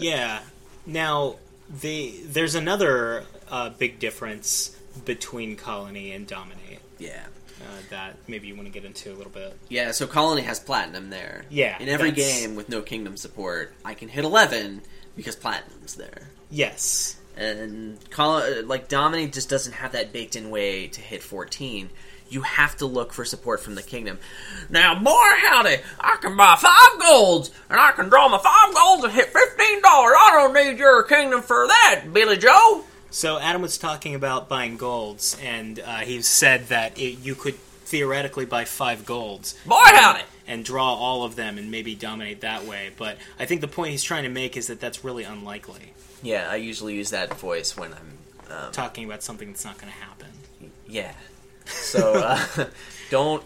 [0.00, 0.40] Yeah.
[0.86, 1.36] Now,
[1.82, 7.24] the there's another uh, big difference between Colony and Dominate Yeah.
[7.60, 9.56] uh, that maybe you want to get into a little bit.
[9.68, 11.44] Yeah, so Colony has platinum there.
[11.50, 14.80] Yeah, In every that's- game with no kingdom support, I can hit 11
[15.16, 16.28] because platinum's there.
[16.50, 17.16] Yes.
[17.36, 17.98] And
[18.66, 21.90] like Dominate just doesn't have that baked in way to hit 14.
[22.28, 24.18] You have to look for support from the kingdom.
[24.68, 29.04] Now, boy, howdy, I can buy five golds, and I can draw my five golds
[29.04, 29.32] and hit $15.
[29.34, 32.84] I don't need your kingdom for that, Billy Joe.
[33.10, 37.54] So Adam was talking about buying golds, and uh, he said that it, you could
[37.54, 39.54] theoretically buy five golds.
[39.64, 40.22] Boy, howdy.
[40.48, 42.90] And draw all of them and maybe dominate that way.
[42.96, 45.92] But I think the point he's trying to make is that that's really unlikely.
[46.22, 48.16] Yeah, I usually use that voice when I'm
[48.50, 50.28] um, Talking about something that's not going to happen.
[50.88, 51.12] Yeah.
[51.64, 52.66] So uh,
[53.10, 53.42] don't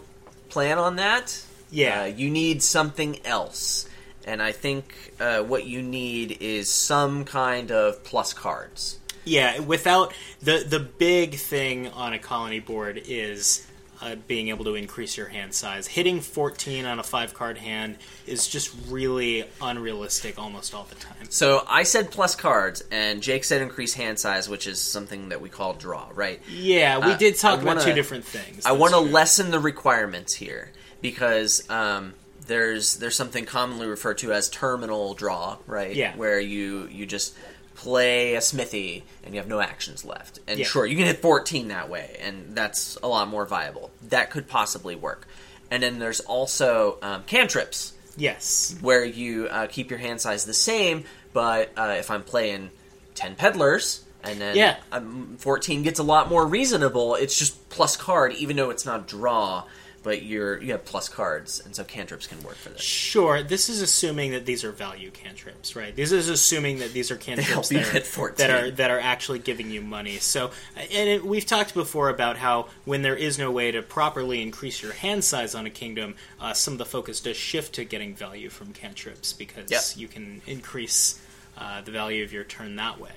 [0.49, 1.43] plan on that.
[1.71, 2.03] Yeah.
[2.03, 3.87] Uh, you need something else.
[4.25, 8.99] And I think uh, what you need is some kind of plus cards.
[9.23, 13.67] Yeah, without the the big thing on a colony board is
[14.01, 15.85] uh, being able to increase your hand size.
[15.87, 21.15] Hitting 14 on a five card hand is just really unrealistic almost all the time.
[21.29, 25.39] So I said plus cards, and Jake said increase hand size, which is something that
[25.41, 26.41] we call draw, right?
[26.49, 28.65] Yeah, we Uh, did talk I about wanna- two different things.
[28.65, 30.71] I want to lessen the requirements here
[31.01, 32.13] because um,
[32.47, 35.95] there's there's something commonly referred to as terminal draw, right?
[35.95, 36.15] Yeah.
[36.15, 37.35] Where you you just
[37.81, 40.39] play a smithy and you have no actions left.
[40.47, 40.65] And Yeah.
[40.67, 43.89] sure, you can hit 14 that way, and that's a lot more viable.
[44.09, 45.27] That could possibly work.
[45.71, 48.75] And then there's also um, cantrips Yes.
[48.81, 52.69] where you uh, keep your hand size the same, but uh, if I'm playing
[53.15, 54.75] 10 peddlers and then Yeah.
[54.91, 59.07] um, 14 gets a lot more reasonable, it's just plus card, even though it's not
[59.07, 59.63] draw,
[60.03, 62.81] but you're you have plus cards, and so cantrips can work for this.
[62.81, 65.95] Sure, this is assuming that these are value cantrips, right?
[65.95, 69.69] This is assuming that these are cantrips that, are, that are that are actually giving
[69.69, 70.17] you money.
[70.17, 74.41] So, and it, we've talked before about how when there is no way to properly
[74.41, 77.85] increase your hand size on a kingdom, uh, some of the focus does shift to
[77.85, 79.81] getting value from cantrips because Yep.
[79.95, 81.19] you can increase
[81.57, 83.11] uh, the value of your turn that way.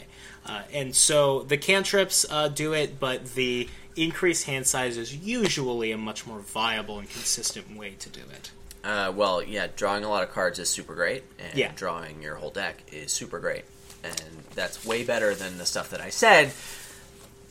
[0.46, 5.92] Uh, and so the cantrips uh, do it, but the increased hand size is usually
[5.92, 8.50] a much more viable and consistent way to do it.
[8.82, 11.72] Uh, well, yeah, drawing a lot of cards is super great, and Yeah.
[11.74, 13.64] drawing your whole deck is super great,
[14.02, 16.52] and that's way better than the stuff that I said.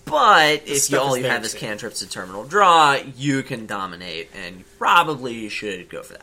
[0.06, 4.60] But if you all you have is cantrips and terminal draw, you can dominate, and
[4.60, 6.22] you probably should go for that.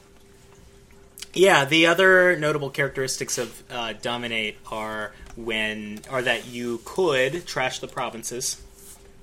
[1.32, 7.78] Yeah, the other notable characteristics of uh, dominate are when are that you could trash
[7.78, 8.60] the provinces.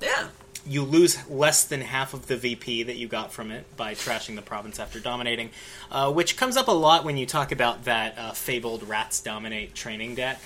[0.02, 0.30] Yeah,
[0.68, 4.36] You lose less than half of the VP that you got from it by trashing
[4.36, 5.50] the province after dominating,
[5.92, 9.74] uh, which comes up a lot when you talk about that uh, fabled rats dominate
[9.74, 10.42] training deck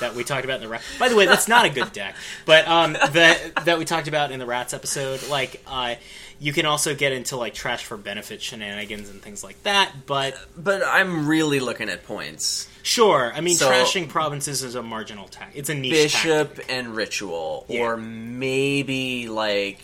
[0.00, 0.82] that we talked about in the rat.
[0.98, 2.16] By the way, that's not a good deck,
[2.46, 5.28] but um, that that we talked about in the rats episode.
[5.28, 5.94] Like, uh,
[6.40, 10.34] you can also get into like trash for benefit shenanigans and things like that, but
[10.56, 12.66] but I'm really looking at points.
[12.82, 13.32] Sure.
[13.34, 15.52] I mean, So- trashing provinces is a marginal tack.
[15.54, 16.66] It's a niche Bishop tactic.
[16.72, 17.80] and ritual, Yeah.
[17.82, 19.82] or maybe like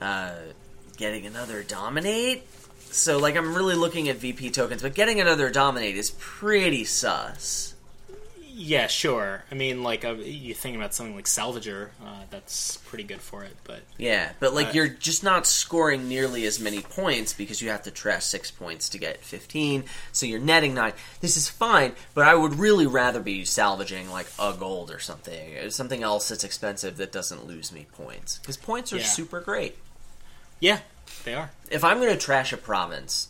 [0.00, 0.32] uh,
[0.96, 2.42] getting another dominate.
[2.90, 7.71] So, like, I'm really looking at VP tokens, but getting another dominate is pretty sus.
[8.54, 9.44] Yeah, sure.
[9.50, 13.42] I mean, like, uh, you think about something like Salvager, uh, that's pretty good for
[13.44, 13.56] it.
[13.64, 17.70] But Yeah, but like Uh, you're just not scoring nearly as many points because you
[17.70, 20.92] have to trash six points to get 15, so you're netting nine.
[21.20, 25.56] This is fine, but I would really rather be salvaging like a gold or something,
[25.56, 29.04] or something else that's expensive that doesn't lose me points because points are Yeah.
[29.06, 29.78] super great.
[30.60, 30.80] yeah,
[31.24, 31.50] they are.
[31.70, 33.28] If I'm going to trash a province,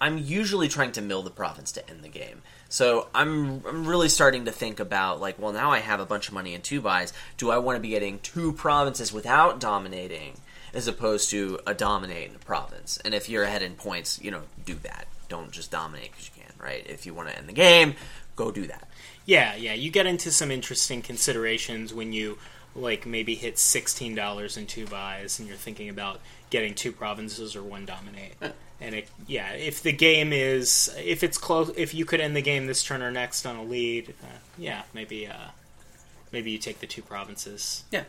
[0.00, 2.42] I'm usually trying to mill the province to end the game.
[2.68, 6.28] So I'm I'm really starting to think about like, well, now I have a bunch
[6.28, 7.12] of money in two buys.
[7.36, 10.40] Do I want to be getting two provinces without dominating,
[10.74, 12.98] as opposed to a dominating the province?
[13.04, 15.06] And if you're ahead in points, you know, do that.
[15.28, 16.84] Don't just dominate because you can, right?
[16.86, 17.94] If you want to end the game,
[18.36, 18.88] go do that.
[19.24, 19.74] Yeah, yeah.
[19.74, 22.38] You get into some interesting considerations when you,
[22.76, 26.20] like, maybe hit $16 in two buys and you're thinking about
[26.50, 28.34] getting two provinces or one dominate.
[28.80, 32.42] And it, yeah, if the game is, if it's close, if you could end the
[32.42, 34.26] game this turn or next on a lead, uh,
[34.58, 35.48] yeah, maybe, uh,
[36.30, 37.84] maybe you take the two provinces.
[37.90, 38.04] Yeah.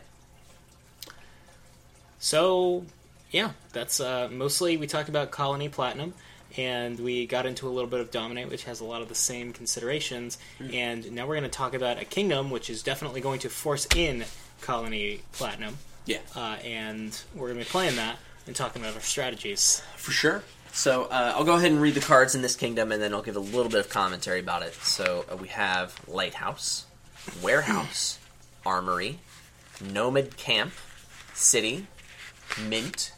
[2.18, 2.84] So,
[3.30, 6.14] Yeah, that's uh, mostly we talked about Colony Platinum,
[6.56, 9.14] and we got into a little bit of Dominate, which has a lot of the
[9.14, 10.38] same considerations.
[10.72, 13.86] And now we're going to talk about a kingdom, which is definitely going to force
[13.94, 14.24] in
[14.62, 18.16] Colony Platinum, Yeah, uh, and we're going to be playing that
[18.48, 19.82] and talking about our strategies.
[19.96, 20.42] for sure.
[20.72, 23.22] So uh, I'll go ahead and read the cards in this kingdom, and then I'll
[23.22, 24.74] give a little bit of commentary about it.
[24.74, 26.86] So uh, we have Lighthouse,
[27.42, 28.18] Warehouse,
[28.66, 29.18] Armory,
[29.80, 30.72] Nomad Camp,
[31.34, 31.86] City,
[32.68, 33.12] Mint,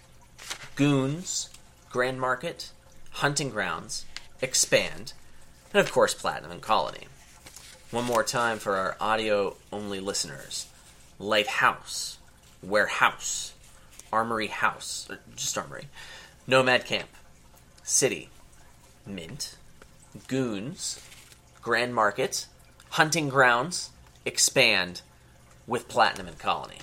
[0.75, 1.49] Goons,
[1.91, 2.73] Grand Market,
[3.13, 4.07] Hunting Grounds,
[4.43, 5.13] Expand,
[5.73, 7.07] and of course Platinum and Colony.
[7.91, 10.67] One more time for our audio only listeners
[11.19, 12.19] Lighthouse,
[12.63, 13.53] Warehouse,
[14.13, 15.89] Armory House, uh, just Armory,
[16.47, 17.09] Nomad Camp,
[17.83, 18.29] City,
[19.07, 19.57] Mint,
[20.29, 21.01] Goons,
[21.63, 22.47] Grand Market,
[22.91, 23.91] Hunting Grounds,
[24.25, 25.03] Expand,
[25.67, 26.79] with Platinum and Colony.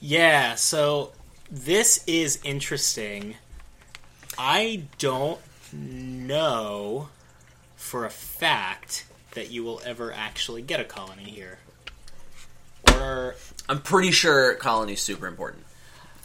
[0.00, 1.12] Yeah, so
[1.50, 3.36] this is interesting.
[4.38, 5.40] I don't
[5.72, 7.08] know
[7.76, 11.58] for a fact that you will ever actually get a colony here.
[12.92, 13.36] Or
[13.68, 15.64] I'm pretty sure Colony's super important.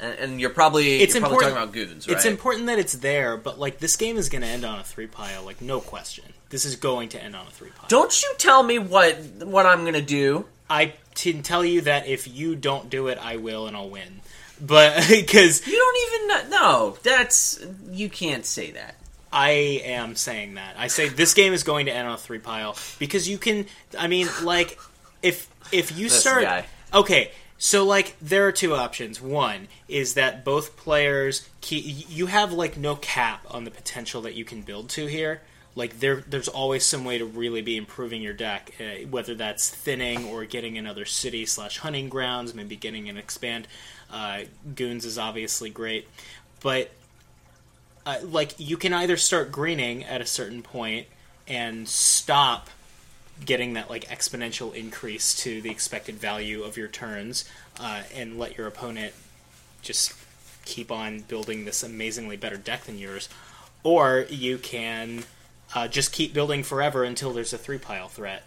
[0.01, 2.17] And, and you're probably It's you're probably important- talking about Goons, right?
[2.17, 4.83] it's important that it's there, but like this game is going to end on a
[4.83, 6.25] three pile, like no question.
[6.49, 7.85] This is going to end on a three pile.
[7.87, 10.45] Don't you tell me what what I'm gonna do.
[10.69, 14.21] I can tell you that if you don't do it, I will, and I'll win.
[14.59, 16.57] But because You don't even know.
[16.59, 18.95] No, that's you can't say that.
[19.33, 19.49] I
[19.85, 20.75] am saying that.
[20.77, 23.65] I say this game is going to end on a three pile because you can.
[23.97, 24.77] I mean, like,
[25.21, 26.41] if if you This start.
[26.43, 26.65] guy.
[26.93, 27.31] Okay,
[27.63, 29.21] so like there are two options.
[29.21, 34.43] One is that both players you have like no cap on the potential that you
[34.43, 35.43] can build to here.
[35.75, 39.69] Like there, there's always some way to really be improving your deck, uh, whether that's
[39.69, 43.67] thinning or getting another city slash hunting grounds, maybe getting an expand.
[44.11, 46.07] Uh, Goons is obviously great,
[46.61, 46.89] but
[48.07, 51.05] uh, like you can either start greening at a certain point
[51.47, 52.71] and stop
[53.45, 57.45] getting that like exponential increase to the expected value of your turns
[57.79, 59.13] uh, and let your opponent
[59.81, 60.13] just
[60.65, 63.29] keep on building this amazingly better deck than yours.
[63.83, 65.23] Or you can
[65.73, 68.43] uh, just keep building forever until there's a three pile threat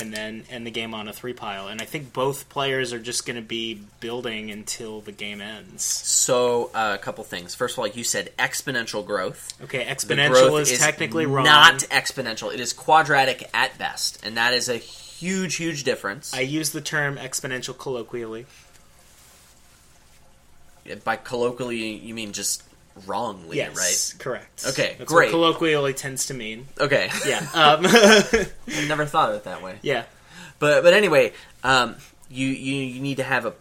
[0.00, 2.98] and then end the game on a three pile and i think both players are
[2.98, 7.54] just going to be building until the game ends So uh, a couple things.
[7.54, 9.52] First of all, like you said, exponential growth.
[9.64, 12.52] okay exponential growth is, technically wrong Not exponential.
[12.52, 16.34] It is quadratic at best, and that is a huge, huge difference.
[16.34, 18.46] I use the term exponential colloquially.
[21.04, 22.62] By colloquially, you mean just
[23.06, 24.64] wrongly, Yes, correct.
[24.68, 25.26] Okay, That's great.
[25.26, 26.66] what colloquially tends to mean.
[26.80, 27.10] Okay.
[27.26, 29.78] Yeah, um, I never thought of it that way.
[29.82, 30.04] yeah.
[30.58, 31.32] But but anyway,
[31.64, 31.96] um,
[32.30, 33.52] you, you you need to have a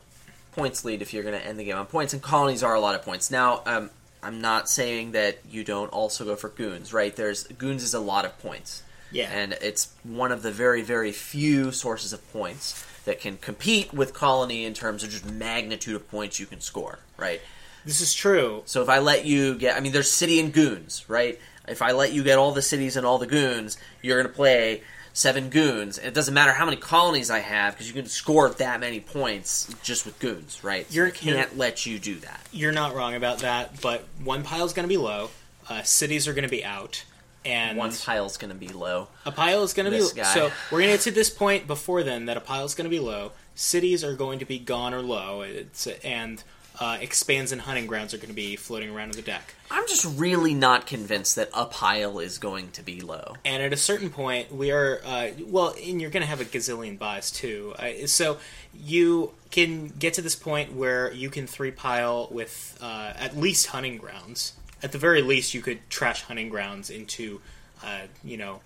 [0.54, 2.80] points lead if you're going to end the game on points, and colonies are a
[2.80, 3.30] lot of points.
[3.30, 3.90] Now, um,
[4.24, 7.14] I'm not saying that you don't also go for goons, right?
[7.14, 8.82] There's goons is a lot of points,
[9.12, 9.30] Yeah.
[9.32, 14.14] and it's one of the very very few sources of points that can compete with
[14.14, 17.40] colony in terms of just magnitude of points you can score, right?
[17.86, 18.64] This is true.
[18.66, 21.40] So if I let you get, I mean, there's city and goons, right?
[21.68, 24.36] If I let you get all the cities and all the goons, you're going to
[24.36, 24.82] play
[25.14, 25.98] seven goons.
[25.98, 29.74] It doesn't matter how many colonies I have because you can score that many points
[29.82, 30.86] just with goons, right?
[30.90, 32.42] You're- I can't let you do that.
[32.52, 35.30] You're not wrong about that, but one pile's going to be low.
[35.70, 37.04] Uh, cities are going to be out,
[37.46, 39.08] and One pile's going to be low.
[39.26, 40.34] a pile is going to be guy.
[40.34, 40.52] so.
[40.72, 43.00] We're going to get to this point before then that a pile's going to be
[43.00, 43.32] low.
[43.56, 45.42] Cities are going to be gone or low.
[45.42, 46.44] It's and
[46.80, 49.56] uh, expands and hunting grounds are going to be floating around in the deck.
[49.72, 53.36] I'm just really not convinced that a pile is going to be low.
[53.46, 56.46] And at a certain point, we are uh, well, and you're going to have a
[56.46, 57.74] gazillion buys too.
[57.80, 58.38] Uh, so
[58.74, 63.68] you can get to this point where you can three pile with uh, at least
[63.68, 64.54] hunting grounds.
[64.84, 67.42] At the very least, you could trash hunting grounds into,
[67.84, 68.60] uh, you know,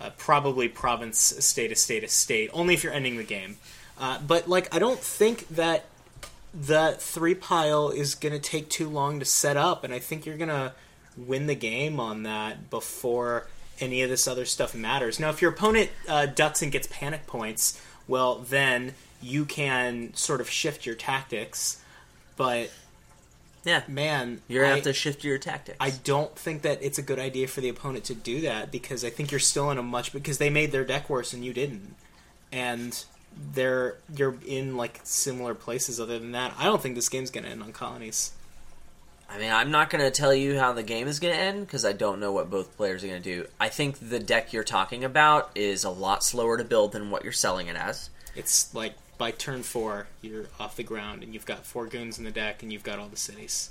[0.00, 3.56] uh, probably province, state, estate, state, Only if you're ending the game.
[3.98, 5.86] Uh, but like, I don't think that
[6.54, 10.26] the three pile is going to take too long to set up, and I think
[10.26, 10.72] you're going to
[11.16, 13.46] win the game on that before
[13.80, 15.20] any of this other stuff matters.
[15.20, 20.40] Now, if your opponent uh, ducks and gets panic points, well, then you can sort
[20.40, 21.82] of shift your tactics.
[22.36, 22.70] But
[23.64, 25.76] Yeah, man, you're going I, to have to shift your tactics.
[25.80, 29.04] I don't think that it's a good idea for the opponent to do that because
[29.04, 31.52] I think you're still in a much because they made their deck worse and you
[31.52, 31.94] didn't,
[32.50, 33.04] and
[33.52, 36.00] they're you're in like similar places.
[36.00, 38.32] Other than that, I don't think this game's gonna end on colonies.
[39.30, 41.66] I mean, I'm not going to tell you how the game is going to end
[41.66, 43.46] because I don't know what both players are going to do.
[43.60, 47.24] I think the deck you're talking about is a lot slower to build than what
[47.24, 48.08] you're selling it as.
[48.34, 52.24] It's like by turn four, you're off the ground, and you've got four goons in
[52.24, 53.68] the deck, and you've got all the cities.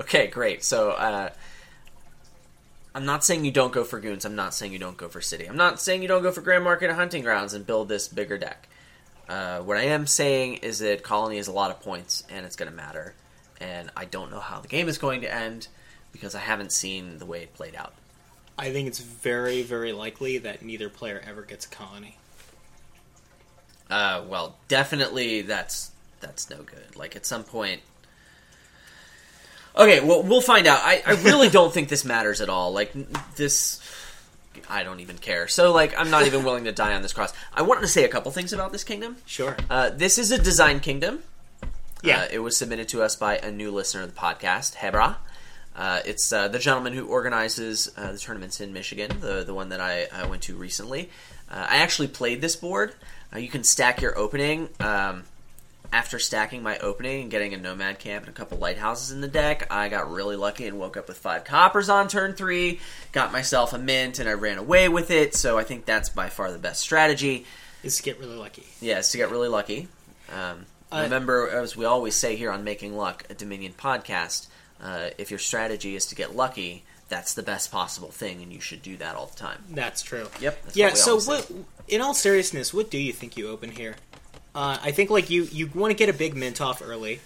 [0.00, 0.62] Okay, great.
[0.62, 1.30] So, uh,
[2.94, 4.24] I'm not saying you don't go for goons.
[4.24, 5.46] I'm not saying you don't go for city.
[5.46, 8.08] I'm not saying you don't go for Grand Market and Hunting Grounds and build this
[8.08, 8.68] bigger deck.
[9.28, 12.56] Uh, what I am saying is that Colony is a lot of points and it's
[12.56, 13.14] going to matter.
[13.60, 15.68] And I don't know how the game is going to end
[16.12, 17.94] because I haven't seen the way it played out.
[18.58, 22.16] I think it's very, very likely that neither player ever gets a colony.
[23.88, 26.96] Uh, well, definitely that's that's no good.
[26.96, 27.82] Like at some point.
[29.76, 30.80] Okay, well we'll find out.
[30.82, 32.72] I, I really don't think this matters at all.
[32.72, 32.92] Like
[33.36, 33.80] this,
[34.68, 35.48] I don't even care.
[35.48, 37.32] So like I'm not even willing to die on this cross.
[37.52, 39.16] I wanted to say a couple things about this kingdom.
[39.26, 39.56] Sure.
[39.68, 41.22] Uh, this is a design kingdom.
[42.02, 42.20] Yeah.
[42.22, 45.16] Uh, it was submitted to us by a new listener of the podcast, Hebra.
[45.76, 49.68] Uh, it's uh, the gentleman who organizes uh, the tournaments in Michigan, the the one
[49.68, 51.10] that I, I went to recently.
[51.50, 52.94] Uh, I actually played this board.
[53.34, 54.68] Uh, you can stack your opening.
[54.80, 55.24] Um,
[55.92, 59.28] after stacking my opening and getting a nomad camp and a couple lighthouses in the
[59.28, 62.80] deck, I got really lucky and woke up with five coppers on turn three.
[63.12, 65.34] Got myself a mint and I ran away with it.
[65.34, 67.44] So I think that's by far the best strategy.
[67.82, 68.66] is to get really lucky.
[68.80, 69.88] Yes, to get really lucky.
[70.32, 74.48] Um, Uh, remember, as we always say here on Making Luck, a Dominion podcast,
[74.82, 78.60] uh, if your strategy is to get lucky, that's the best possible thing, and you
[78.60, 79.62] should do that all the time.
[79.70, 80.28] That's true.
[80.40, 80.64] Yep.
[80.64, 80.88] That's yeah.
[80.88, 81.50] what So, what,
[81.86, 83.96] in all seriousness, what do you think you open here?
[84.54, 87.20] Uh, I think like you you want to get a big mint off early,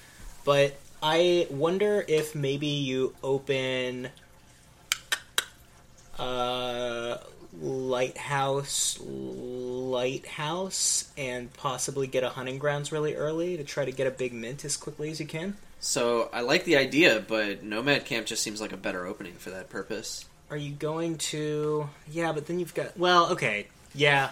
[0.44, 4.08] but I wonder if maybe you open
[6.18, 7.18] uh,
[7.60, 8.98] lighthouse
[9.94, 14.32] lighthouse and possibly get a hunting grounds really early to try to get a big
[14.32, 15.56] mint as quickly as you can.
[15.80, 19.50] So I like the idea, but Nomad Camp just seems like a better opening for
[19.50, 20.24] that purpose.
[20.50, 21.88] Are you going to?
[22.10, 22.96] Yeah, but then you've got.
[22.98, 23.66] Well, okay.
[23.94, 24.30] Yeah,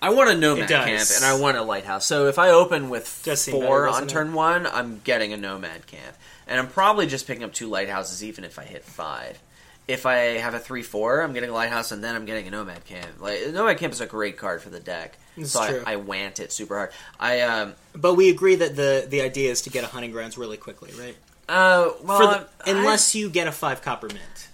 [0.00, 0.84] I want a Nomad does.
[0.84, 2.06] Camp, and I want a Lighthouse.
[2.06, 5.32] So if I open with Does seem four better, on doesn't turn one, I'm getting
[5.32, 6.16] a Nomad Camp.
[6.46, 9.38] And I'm probably just picking up two Lighthouses even if I hit five.
[9.86, 12.50] If I have a 3 4, I'm getting a Lighthouse, and then I'm getting a
[12.50, 13.08] Nomad Camp.
[13.20, 15.16] Like Nomad Camp is a great card for the deck.
[15.36, 15.82] It's so true.
[15.86, 16.90] I, I want it super hard.
[17.18, 20.36] I, um, but we agree that the the idea is to get a hunting grounds
[20.36, 21.16] really quickly, right?
[21.48, 24.48] uh, well, For the, I- unless you get a five copper mint.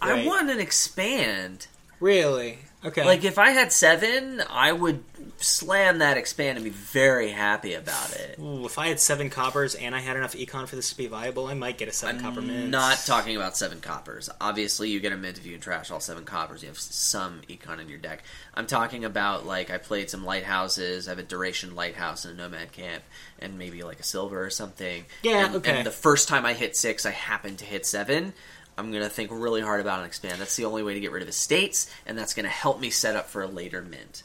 [0.00, 0.26] I, right.
[0.26, 1.68] want an expand.
[2.00, 2.58] Really?
[2.84, 3.04] Okay.
[3.04, 5.04] Like if I had seven, I would
[5.38, 8.38] slam that expand and be very happy about it.
[8.40, 11.06] Ooh, if I had seven coppers and I had enough econ for this to be
[11.06, 12.70] viable, I might get a 7 copper mint.
[12.70, 14.30] Not talking about seven coppers.
[14.40, 16.62] Obviously, you get a mint if you can trash all seven coppers.
[16.62, 18.22] You have some econ in your deck.
[18.54, 21.06] I'm talking about like I played some lighthouses.
[21.06, 23.02] I have a duration lighthouse and a nomad camp,
[23.38, 25.04] and maybe like a silver or something.
[25.22, 25.78] Yeah, And, okay.
[25.78, 28.32] And the first time I hit six, I happened to hit seven.
[28.78, 30.40] I'm gonna think really hard about an expand.
[30.40, 33.16] That's the only way to get rid of estates, and that's gonna help me set
[33.16, 34.22] up for a later mint.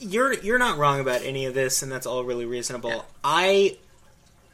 [0.00, 2.90] You're you're not wrong about any of this, and that's all really reasonable.
[2.90, 3.02] Yeah.
[3.22, 3.76] I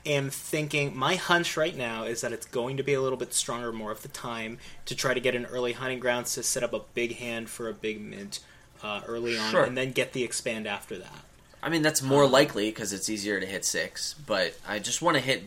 [0.04, 3.32] am thinking my hunch right now is that it's going to be a little bit
[3.32, 6.62] stronger more of the time to try to get an early hunting grounds to set
[6.62, 8.40] up a big hand for a big mint
[8.82, 9.64] uh, early on, Sure.
[9.64, 11.24] and then get the expand after that.
[11.62, 15.16] I mean, that's more likely because it's easier to hit six, but I just want
[15.16, 15.44] to hit.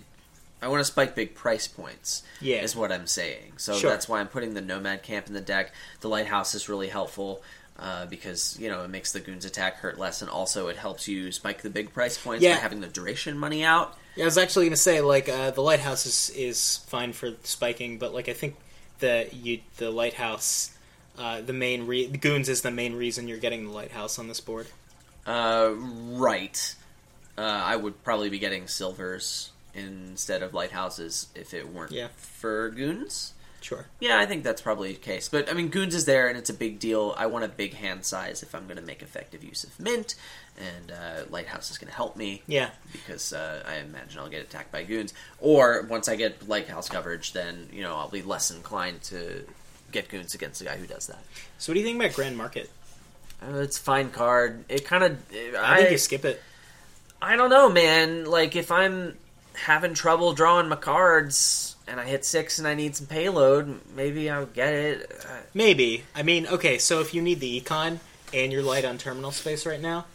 [0.62, 2.24] I want to spike big price points.
[2.42, 2.64] Yeah.
[2.64, 3.54] is what I'm saying.
[3.58, 3.90] So Sure.
[3.92, 5.72] that's why I'm putting the Nomad Camp in the deck.
[6.02, 7.44] The Lighthouse is really helpful
[7.80, 11.08] uh, because you know it makes the goons attack hurt less, and also it helps
[11.08, 12.56] you spike the big price points Yeah.
[12.56, 13.96] by having the duration money out.
[14.16, 17.34] Yeah, I was actually going to say like uh, the lighthouse is, is fine for
[17.44, 18.56] spiking, but like I think
[18.98, 20.72] the you the lighthouse,
[21.20, 24.28] uh, the main re- the goons is the main reason you're getting the lighthouse on
[24.28, 24.66] this board.
[25.28, 26.74] Uh, right.
[27.38, 32.08] Uh, I would probably be getting silvers instead of lighthouses if it weren't Yeah.
[32.18, 33.34] for goons.
[33.60, 33.88] Sure.
[34.00, 35.30] Yeah, I think that's probably the case.
[35.30, 37.16] But I mean, Goons is there, and it's a big deal.
[37.18, 40.14] I want a big hand size if I'm going to make effective use of Mint,
[40.58, 42.70] and uh, Lighthouse is going to help me Yeah.
[42.94, 45.12] because uh, I imagine I'll get attacked by Goons.
[45.40, 49.44] Or once I get Lighthouse coverage, then you know I'll be less inclined to
[49.92, 51.24] get Goons against the guy who does that.
[51.58, 52.70] So what do you think about Grand Market?
[53.42, 54.66] Uh, it's a fine card.
[54.70, 55.18] It kind of
[55.60, 56.42] I, think you skip it.
[57.22, 58.26] I don't know, man.
[58.26, 59.18] Like if I'm
[59.66, 64.30] having trouble drawing my cards and I hit six and I need some payload, maybe
[64.30, 65.12] I'll get it.
[65.26, 66.04] Uh, Maybe.
[66.16, 66.78] I mean, okay.
[66.78, 68.00] So if you need the econ
[68.34, 70.06] and you're light on terminal space right now,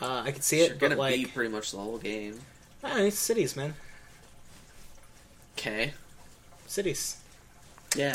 [0.00, 0.68] uh, I could see it.
[0.68, 2.40] You're but gonna like, beat pretty much the whole game.
[2.82, 3.74] I don't know, it's cities, man.
[5.58, 5.92] Okay.
[6.66, 7.16] Cities.
[7.94, 8.14] Yeah.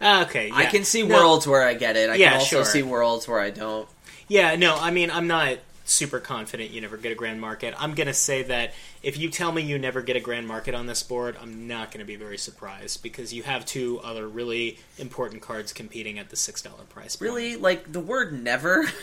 [0.00, 0.50] Ah, okay.
[0.52, 2.10] I can see No, worlds where I get it.
[2.10, 2.64] I Yeah, can also sure.
[2.64, 3.88] see worlds where I don't.
[4.28, 7.74] Yeah, no, I mean, I'm not super confident you never get a grand market.
[7.78, 8.72] I'm going to say that
[9.02, 11.90] if you tell me you never get a grand market on this board, I'm not
[11.90, 16.30] going to be very surprised because you have two other really important cards competing at
[16.30, 17.16] the $6 price.
[17.16, 17.20] point.
[17.20, 18.86] Really, like the word never.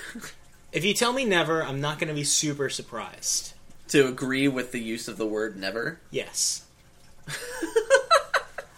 [0.71, 3.53] If you tell me never, I'm not going to be super surprised.
[3.89, 5.99] To agree with the use of the word never?
[6.11, 6.63] Yes.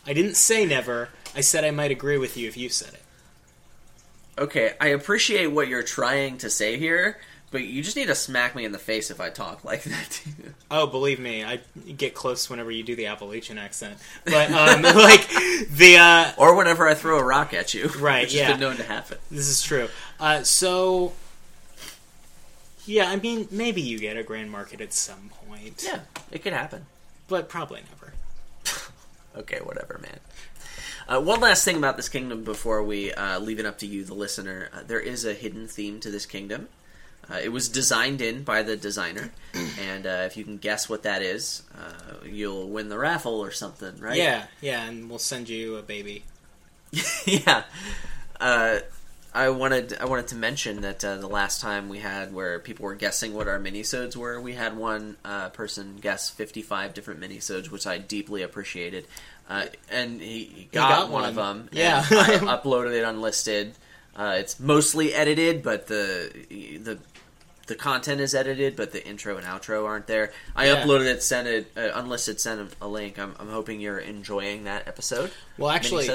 [0.08, 1.10] I didn't say never.
[1.36, 3.04] I said I might agree with you if you said it.
[4.40, 7.20] Okay, I appreciate what you're trying to say here,
[7.54, 10.10] but you just need to smack me in the face if I talk like that
[10.10, 10.54] to you.
[10.70, 11.60] Oh, believe me, I
[11.96, 13.98] get close whenever you do the Appalachian accent.
[14.26, 15.30] But um, like
[15.70, 17.88] the uh, Or whenever I throw a rock at you.
[18.00, 18.46] Right, Which yeah.
[18.46, 19.20] has been known to happen.
[19.32, 19.88] this is true.
[20.20, 21.14] Uh, so
[22.86, 25.84] yeah, I mean maybe you get a grand market at some point.
[25.86, 26.00] Yeah,
[26.32, 26.88] it could happen.
[27.30, 28.14] but probably never.
[29.36, 30.20] Okay, whatever, man.
[31.08, 34.04] Uh, one last thing about this kingdom before we uh, leave it up to you,
[34.04, 34.70] the listener.
[34.72, 36.68] Uh, there is a hidden theme to this kingdom.
[37.32, 39.32] Uh, it was designed in by the designer,
[39.80, 43.52] and uh, if you can guess what that is, uh, you'll win the raffle or
[43.52, 44.18] something, right?
[44.18, 46.24] Yeah, yeah, and we'll send you a baby.
[47.26, 47.64] yeah.
[48.40, 48.80] Uh,
[49.34, 52.86] I wanted I wanted to mention that uh, the last time we had where people
[52.86, 57.20] were guessing what our minisodes were, we had one uh, person guess fifty five different
[57.20, 59.08] minisodes, which I deeply appreciated.
[59.50, 61.68] Uh, and he, he got, got one, of them.
[61.72, 62.00] Yeah.
[62.10, 63.74] I uploaded it unlisted.
[64.16, 66.32] Uh, it's mostly edited, but the
[66.84, 67.00] the
[67.68, 70.32] the content is edited, but the intro and outro aren't there.
[70.56, 70.84] I Yeah.
[70.84, 73.18] uploaded it, sent it uh, unlisted, sent a, a link.
[73.18, 75.32] I'm, I'm hoping you're enjoying that episode.
[75.58, 76.10] Well, actually,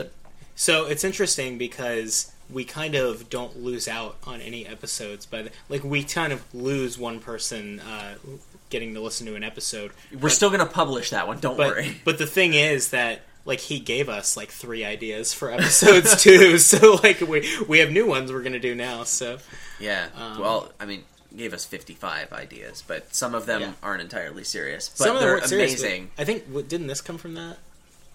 [0.54, 5.84] so it's interesting because we kind of don't lose out on any episodes, but like
[5.84, 8.14] we kind of lose one person uh,
[8.70, 9.92] getting to listen to an episode.
[10.12, 11.38] we're but, still gonna publish that one.
[11.40, 12.00] Don't but, worry.
[12.04, 16.58] but the thing is that like he gave us like three ideas for episodes too,
[16.58, 19.04] so like we we have new ones we're gonna do now.
[19.04, 19.38] So
[19.78, 20.08] Yeah.
[20.16, 21.04] Um, well, I mean,
[21.36, 23.72] gave us 55 ideas, but some of them Yeah.
[23.82, 24.88] aren't entirely serious.
[24.88, 26.10] But some of them serious, amazing.
[26.18, 27.58] I think didn't this come from that?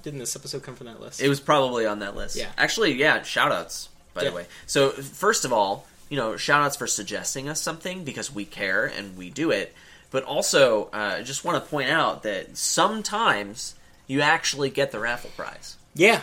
[0.02, 1.22] Didn't this episode come from that list?
[1.22, 2.36] It was probably on that list.
[2.36, 2.50] Yeah.
[2.58, 4.30] Actually, yeah, shout outs, by Yeah.
[4.32, 4.46] the way.
[4.68, 8.86] So, first of all, you know, shout outs for suggesting us something because we care
[8.86, 9.74] and we do it.
[10.12, 13.76] But also, uh, I just want to point out that sometimes
[14.08, 15.78] you actually get the raffle prize.
[15.96, 16.22] yeah.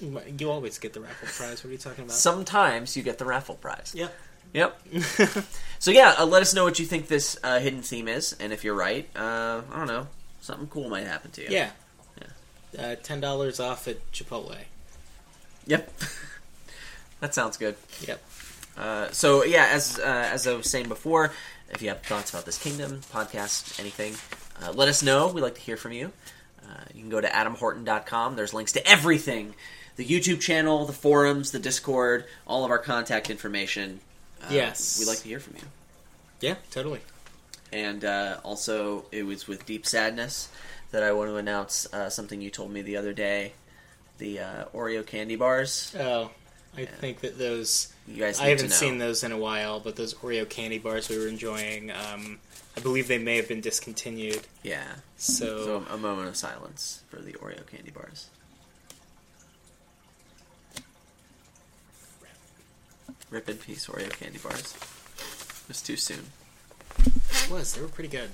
[0.00, 1.64] You always get the raffle prize.
[1.64, 2.16] What are you talking about?
[2.16, 3.90] Sometimes you get the raffle prize.
[3.96, 4.14] Yep.
[4.52, 4.80] Yep.
[5.78, 8.52] so yeah, uh, let us know what you think this uh, hidden theme is, and
[8.52, 10.06] if you're right, uh, I don't know,
[10.40, 11.48] something cool might happen to you.
[11.50, 11.70] Yeah.
[12.76, 14.56] Uh, Ten dollars off at Chipotle.
[15.66, 15.90] Yep.
[17.20, 17.76] that sounds good.
[18.06, 18.22] Yep.
[18.76, 21.32] Uh, so yeah, as uh, as I was saying before,
[21.70, 24.14] if you have thoughts about this kingdom podcast, anything,
[24.62, 25.28] uh, let us know.
[25.28, 26.12] We'd like to hear from you.
[26.62, 28.36] Uh, you can go to adamhorton.com.
[28.36, 29.54] There's links to everything:
[29.96, 34.00] the YouTube channel, the forums, the Discord, all of our contact information.
[34.42, 34.98] Uh, Yes.
[34.98, 35.62] we like to hear from you.
[36.40, 37.00] Yeah, totally.
[37.72, 40.48] And uh, also, it was with deep sadness
[40.90, 43.52] that I want to announce uh, something you told me the other day:
[44.18, 45.94] the uh, Oreo candy bars.
[45.98, 46.30] Oh,
[46.76, 47.92] I think that those.
[48.06, 51.18] You guys, I haven't seen those in a while, but those Oreo candy bars we
[51.18, 52.38] were enjoying, um,
[52.74, 54.40] I believe they may have been discontinued.
[54.62, 54.86] Yeah.
[55.18, 58.28] So, So a moment of silence for the Oreo candy bars.
[63.30, 64.74] Rip in peace, Oreo candy bars.
[65.62, 66.24] It was too soon.
[66.98, 68.30] it was they were pretty good.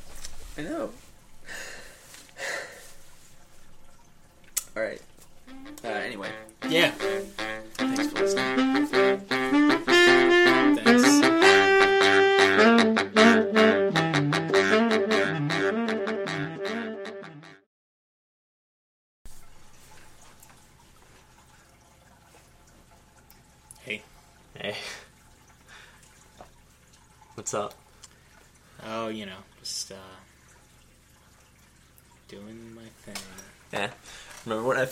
[0.56, 0.90] I know.
[4.76, 5.00] All right.
[5.84, 6.30] Uh, anyway,
[6.68, 6.92] Yeah.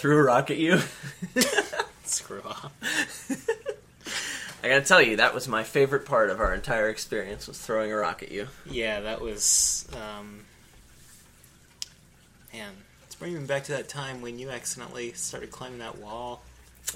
[0.02, 0.80] Threw a rock at you?
[2.04, 2.72] Screw off.
[4.60, 7.92] I gotta tell you, that was my favorite part of our entire experience was throwing
[7.92, 8.48] a rock at you.
[8.68, 9.86] Yeah, that was.
[9.92, 10.40] Um,
[12.52, 12.72] man,
[13.06, 16.42] it's bringing me back to that time when you accidentally started climbing that wall.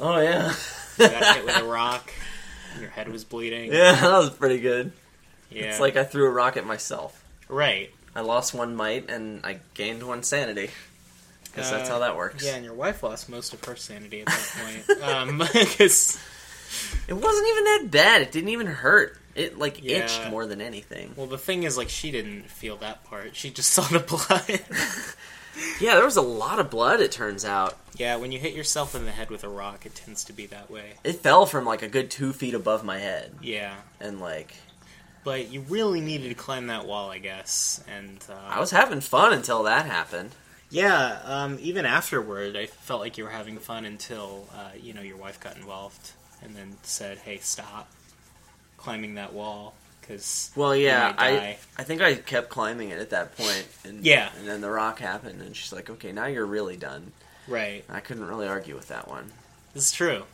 [0.01, 0.53] Oh yeah.
[0.99, 2.13] You got hit with a rock.
[2.73, 3.73] And your head was bleeding.
[3.73, 4.91] yeah, that was pretty good.
[5.51, 5.67] Yeah.
[5.67, 7.25] It's like I threw a rock at myself.
[7.49, 7.91] right.
[8.17, 10.71] I lost one might and I gained one sanity.
[11.57, 12.45] Because that's Uh, how that works.
[12.45, 15.03] Yeah, and your wife lost most of her sanity at that point.
[15.03, 15.41] um,
[17.09, 18.23] It wasn't even that bad.
[18.23, 19.17] It didn't even hurt.
[19.35, 19.99] It like Yeah.
[20.05, 21.15] itched more than anything.
[21.17, 23.35] well, the thing is, like, she didn't feel that part.
[23.37, 24.61] She just saw the blood.
[25.81, 27.01] Yeah, there was a lot of blood.
[27.01, 29.95] It turns out yeah, when you hit yourself in the head with a rock, it
[29.95, 30.95] tends to be that way.
[31.03, 33.75] it fell from like a good two feet above my head, Yeah.
[33.99, 34.53] and like
[35.25, 37.83] But you really needed to climb that wall, I guess.
[37.89, 40.33] And uh, I was having fun until that happened.
[40.71, 45.03] Yeah, um, even afterward, I felt like you were having fun until uh, you know
[45.03, 46.13] your wife got involved
[46.43, 47.89] and then said, "Hey, stop
[48.77, 51.59] climbing that wall." because Well, yeah, might I.
[51.79, 54.31] I think I kept climbing it at that point, and Yeah.
[54.39, 57.13] and then the rock happened, and she's like, "Okay, now you're really done."
[57.49, 59.31] right, I couldn't really argue with that one.
[59.75, 60.25] It's true.